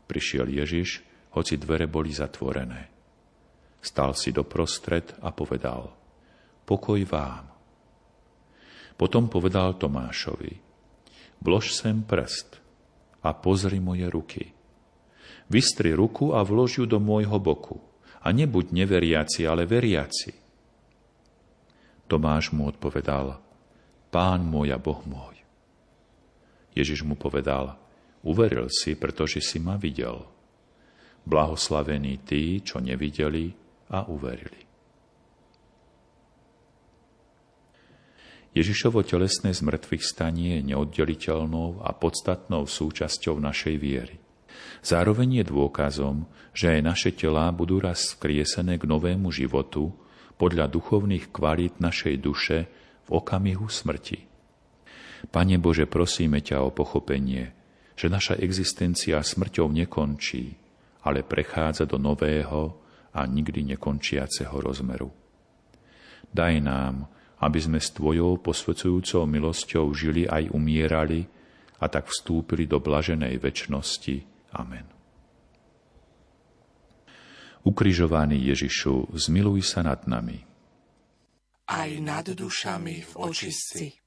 Prišiel 0.08 0.48
Ježiš, 0.48 1.04
hoci 1.36 1.60
dvere 1.60 1.84
boli 1.84 2.10
zatvorené. 2.10 2.88
Stal 3.84 4.16
si 4.16 4.32
doprostred 4.32 5.14
a 5.20 5.30
povedal, 5.30 5.92
pokoj 6.64 6.98
vám. 7.04 7.52
Potom 8.96 9.28
povedal 9.28 9.76
Tomášovi, 9.76 10.56
vlož 11.44 11.76
sem 11.76 12.00
prst 12.00 12.58
a 13.20 13.36
pozri 13.36 13.76
moje 13.76 14.08
ruky. 14.08 14.44
Vystri 15.52 15.92
ruku 15.92 16.32
a 16.32 16.42
vlož 16.42 16.82
ju 16.82 16.84
do 16.88 16.98
môjho 16.98 17.36
boku. 17.38 17.78
A 18.26 18.34
nebuď 18.34 18.74
neveriaci, 18.74 19.46
ale 19.46 19.70
veriaci. 19.70 20.34
Tomáš 22.10 22.50
mu 22.50 22.66
odpovedal, 22.66 23.38
Pán 24.10 24.42
môj 24.48 24.74
a 24.74 24.78
Boh 24.80 24.98
môj. 25.06 25.35
Ježiš 26.76 27.08
mu 27.08 27.16
povedal, 27.16 27.72
uveril 28.20 28.68
si, 28.68 28.92
pretože 28.92 29.40
si 29.40 29.56
ma 29.56 29.80
videl. 29.80 30.20
Blahoslavení 31.24 32.20
tí, 32.22 32.60
čo 32.60 32.78
nevideli 32.78 33.50
a 33.90 34.04
uverili. 34.06 34.62
Ježišovo 38.56 39.04
telesné 39.04 39.52
zmrtvých 39.52 40.04
stanie 40.04 40.60
je 40.60 40.72
neoddeliteľnou 40.72 41.84
a 41.84 41.92
podstatnou 41.92 42.64
súčasťou 42.64 43.36
našej 43.36 43.76
viery. 43.76 44.16
Zároveň 44.80 45.44
je 45.44 45.52
dôkazom, 45.52 46.24
že 46.56 46.72
aj 46.72 46.80
naše 46.80 47.10
telá 47.12 47.52
budú 47.52 47.84
raz 47.84 48.16
skriesené 48.16 48.80
k 48.80 48.88
novému 48.88 49.28
životu 49.28 49.92
podľa 50.40 50.72
duchovných 50.72 51.28
kvalít 51.28 51.84
našej 51.84 52.16
duše 52.16 52.58
v 53.04 53.08
okamihu 53.12 53.68
smrti. 53.68 54.35
Pane 55.30 55.56
Bože, 55.58 55.84
prosíme 55.90 56.40
ťa 56.40 56.62
o 56.62 56.70
pochopenie, 56.70 57.52
že 57.96 58.12
naša 58.12 58.36
existencia 58.38 59.20
smrťou 59.20 59.72
nekončí, 59.72 60.54
ale 61.02 61.24
prechádza 61.24 61.88
do 61.88 61.96
nového 61.96 62.76
a 63.16 63.24
nikdy 63.24 63.76
nekončiaceho 63.76 64.56
rozmeru. 64.60 65.08
Daj 66.28 66.54
nám, 66.60 67.08
aby 67.40 67.58
sme 67.60 67.80
s 67.80 67.92
Tvojou 67.92 68.40
posvedzujúcou 68.40 69.24
milosťou 69.28 69.92
žili 69.92 70.28
aj 70.28 70.52
umierali 70.52 71.24
a 71.80 71.88
tak 71.88 72.08
vstúpili 72.08 72.64
do 72.64 72.80
blaženej 72.80 73.36
väčšnosti. 73.40 74.16
Amen. 74.56 74.86
Ukrižovaný 77.66 78.46
Ježišu, 78.46 79.10
zmiluj 79.16 79.66
sa 79.66 79.82
nad 79.82 80.06
nami. 80.06 80.38
Aj 81.66 81.90
nad 81.98 82.30
dušami 82.30 83.02
v 83.02 83.12
očistci. 83.18 84.05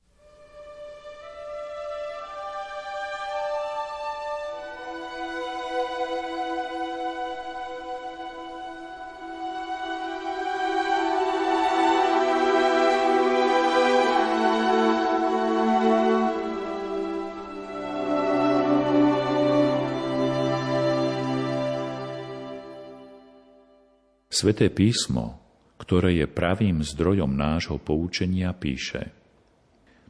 Sveté 24.39 24.71
písmo, 24.71 25.35
ktoré 25.83 26.15
je 26.15 26.23
pravým 26.23 26.79
zdrojom 26.79 27.27
nášho 27.27 27.75
poučenia, 27.75 28.55
píše 28.55 29.11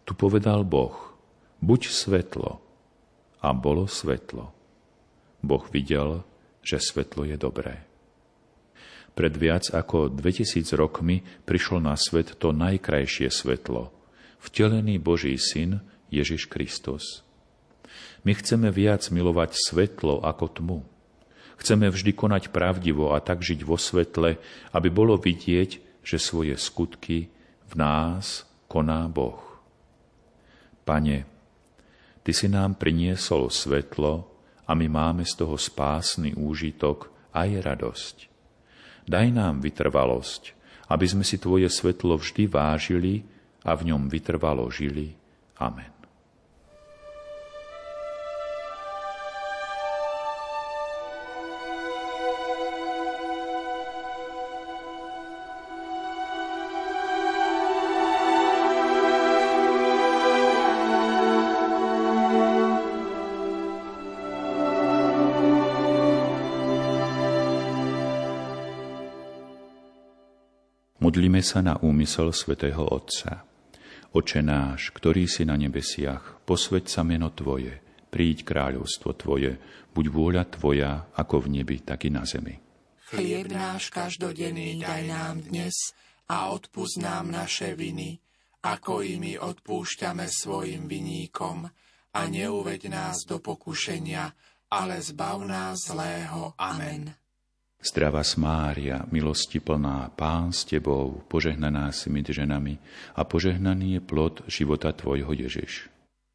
Tu 0.05 0.13
povedal 0.13 0.61
Boh, 0.61 0.93
buď 1.65 1.89
svetlo, 1.89 2.61
a 3.41 3.49
bolo 3.57 3.89
svetlo. 3.89 4.53
Boh 5.41 5.65
videl, 5.73 6.21
že 6.61 6.77
svetlo 6.77 7.25
je 7.25 7.41
dobré. 7.41 7.89
Pred 9.17 9.33
viac 9.33 9.65
ako 9.73 10.13
2000 10.13 10.77
rokmi 10.77 11.25
prišlo 11.49 11.81
na 11.81 11.97
svet 11.97 12.37
to 12.37 12.53
najkrajšie 12.53 13.33
svetlo, 13.33 13.89
vtelený 14.45 15.01
Boží 15.01 15.41
syn 15.41 15.81
Ježiš 16.13 16.45
Kristus. 16.45 17.25
My 18.21 18.37
chceme 18.37 18.69
viac 18.69 19.09
milovať 19.09 19.57
svetlo 19.57 20.21
ako 20.21 20.45
tmu. 20.53 20.79
Chceme 21.59 21.91
vždy 21.91 22.15
konať 22.15 22.55
pravdivo 22.55 23.11
a 23.11 23.19
tak 23.19 23.43
žiť 23.43 23.67
vo 23.67 23.75
svetle, 23.75 24.39
aby 24.71 24.87
bolo 24.87 25.19
vidieť, 25.19 26.01
že 26.01 26.17
svoje 26.17 26.55
skutky 26.55 27.27
v 27.67 27.73
nás 27.75 28.47
koná 28.71 29.05
Boh. 29.11 29.43
Pane, 30.87 31.27
Ty 32.19 32.31
si 32.35 32.45
nám 32.45 32.77
priniesol 32.77 33.49
svetlo 33.49 34.27
a 34.69 34.71
my 34.77 34.85
máme 34.85 35.23
z 35.25 35.33
toho 35.33 35.57
spásny 35.57 36.37
úžitok 36.37 37.09
aj 37.33 37.49
radosť. 37.65 38.15
Daj 39.09 39.27
nám 39.33 39.65
vytrvalosť, 39.65 40.53
aby 40.93 41.05
sme 41.09 41.25
si 41.25 41.41
Tvoje 41.41 41.65
svetlo 41.65 42.21
vždy 42.21 42.45
vážili 42.45 43.25
a 43.65 43.73
v 43.73 43.89
ňom 43.89 44.05
vytrvalo 44.07 44.69
žili. 44.69 45.17
Amen. 45.57 45.98
Modlíme 71.09 71.41
sa 71.41 71.65
na 71.65 71.73
úmysel 71.81 72.29
svätého 72.29 72.85
Otca. 72.85 73.41
Oče 74.13 74.45
náš, 74.45 74.93
ktorý 74.93 75.25
si 75.25 75.41
na 75.41 75.57
nebesiach, 75.57 76.45
posveď 76.45 76.85
sa 76.85 77.01
meno 77.01 77.33
Tvoje, 77.33 77.81
príď 78.13 78.45
kráľovstvo 78.45 79.17
Tvoje, 79.17 79.57
buď 79.89 80.05
vôľa 80.05 80.43
Tvoja, 80.53 81.09
ako 81.17 81.49
v 81.49 81.57
nebi, 81.57 81.81
tak 81.81 82.05
i 82.05 82.13
na 82.13 82.29
zemi. 82.29 82.61
Chlieb 83.09 83.49
náš 83.49 83.89
každodenný 83.89 84.85
daj 84.85 85.09
nám 85.09 85.41
dnes 85.49 85.97
a 86.29 86.53
odpúsť 86.53 87.01
nám 87.01 87.33
naše 87.33 87.73
viny, 87.73 88.21
ako 88.61 89.01
i 89.01 89.17
my 89.17 89.41
odpúšťame 89.41 90.29
svojim 90.29 90.85
viníkom 90.85 91.65
a 92.13 92.21
neuveď 92.21 92.85
nás 92.85 93.25
do 93.25 93.41
pokušenia, 93.41 94.29
ale 94.69 95.01
zbav 95.01 95.41
nás 95.41 95.89
zlého. 95.89 96.53
Amen. 96.53 97.18
Zdravá 97.79 98.27
Mária, 98.35 99.07
milosti 99.07 99.63
plná, 99.63 100.11
Pán 100.11 100.51
s 100.51 100.67
Tebou, 100.67 101.23
požehnaná 101.31 101.95
si 101.95 102.11
medzi 102.11 102.35
ženami 102.35 102.75
a 103.15 103.23
požehnaný 103.23 103.95
je 103.95 104.01
plod 104.03 104.43
života 104.51 104.91
Tvojho 104.91 105.31
Ježiš. 105.31 105.87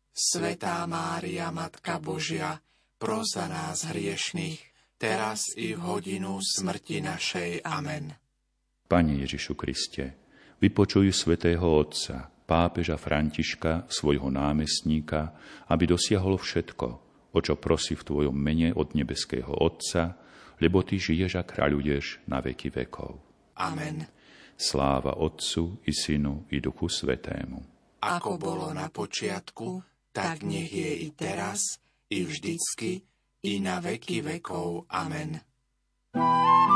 Svetá 0.09 0.80
Mária, 0.88 1.53
Matka 1.53 2.01
Božia, 2.01 2.64
pros 2.97 3.36
za 3.36 3.45
nás 3.45 3.84
hriešných, 3.84 4.57
teraz 4.97 5.53
i 5.61 5.76
v 5.76 5.84
hodinu 5.84 6.40
smrti 6.40 7.05
našej. 7.05 7.61
Amen. 7.61 8.16
Pane 8.88 9.12
Ježišu 9.20 9.53
Kriste, 9.53 10.16
vypočuj 10.64 11.12
svätého 11.12 11.68
Otca, 11.68 12.32
pápeža 12.49 12.97
Františka, 12.97 13.84
svojho 13.92 14.32
námestníka, 14.32 15.36
aby 15.68 15.92
dosiahol 15.92 16.40
všetko, 16.40 16.86
o 17.36 17.38
čo 17.45 17.61
prosí 17.61 17.92
v 18.01 18.07
Tvojom 18.09 18.32
mene 18.32 18.72
od 18.72 18.97
nebeského 18.97 19.53
Otca, 19.61 20.24
lebo 20.61 20.82
Ty 20.82 20.98
žiješ 20.98 21.38
a 21.38 21.42
kráľuješ 21.42 22.24
na 22.28 22.42
veky 22.44 22.70
vekov. 22.70 23.18
Amen. 23.59 24.07
Sláva 24.55 25.18
Otcu 25.18 25.82
i 25.86 25.92
Synu 25.94 26.46
i 26.50 26.62
Duchu 26.62 26.86
Svetému. 26.86 27.59
Ako 28.05 28.36
bolo 28.36 28.70
na 28.70 28.92
počiatku, 28.92 29.82
tak 30.14 30.44
nech 30.46 30.70
je 30.70 30.92
i 31.05 31.09
teraz, 31.11 31.80
i 32.12 32.22
vždycky, 32.22 33.02
i 33.42 33.59
na 33.59 33.80
veky 33.80 34.22
vekov. 34.22 34.86
Amen. 34.92 35.40
thank 36.14 36.68
you 36.68 36.74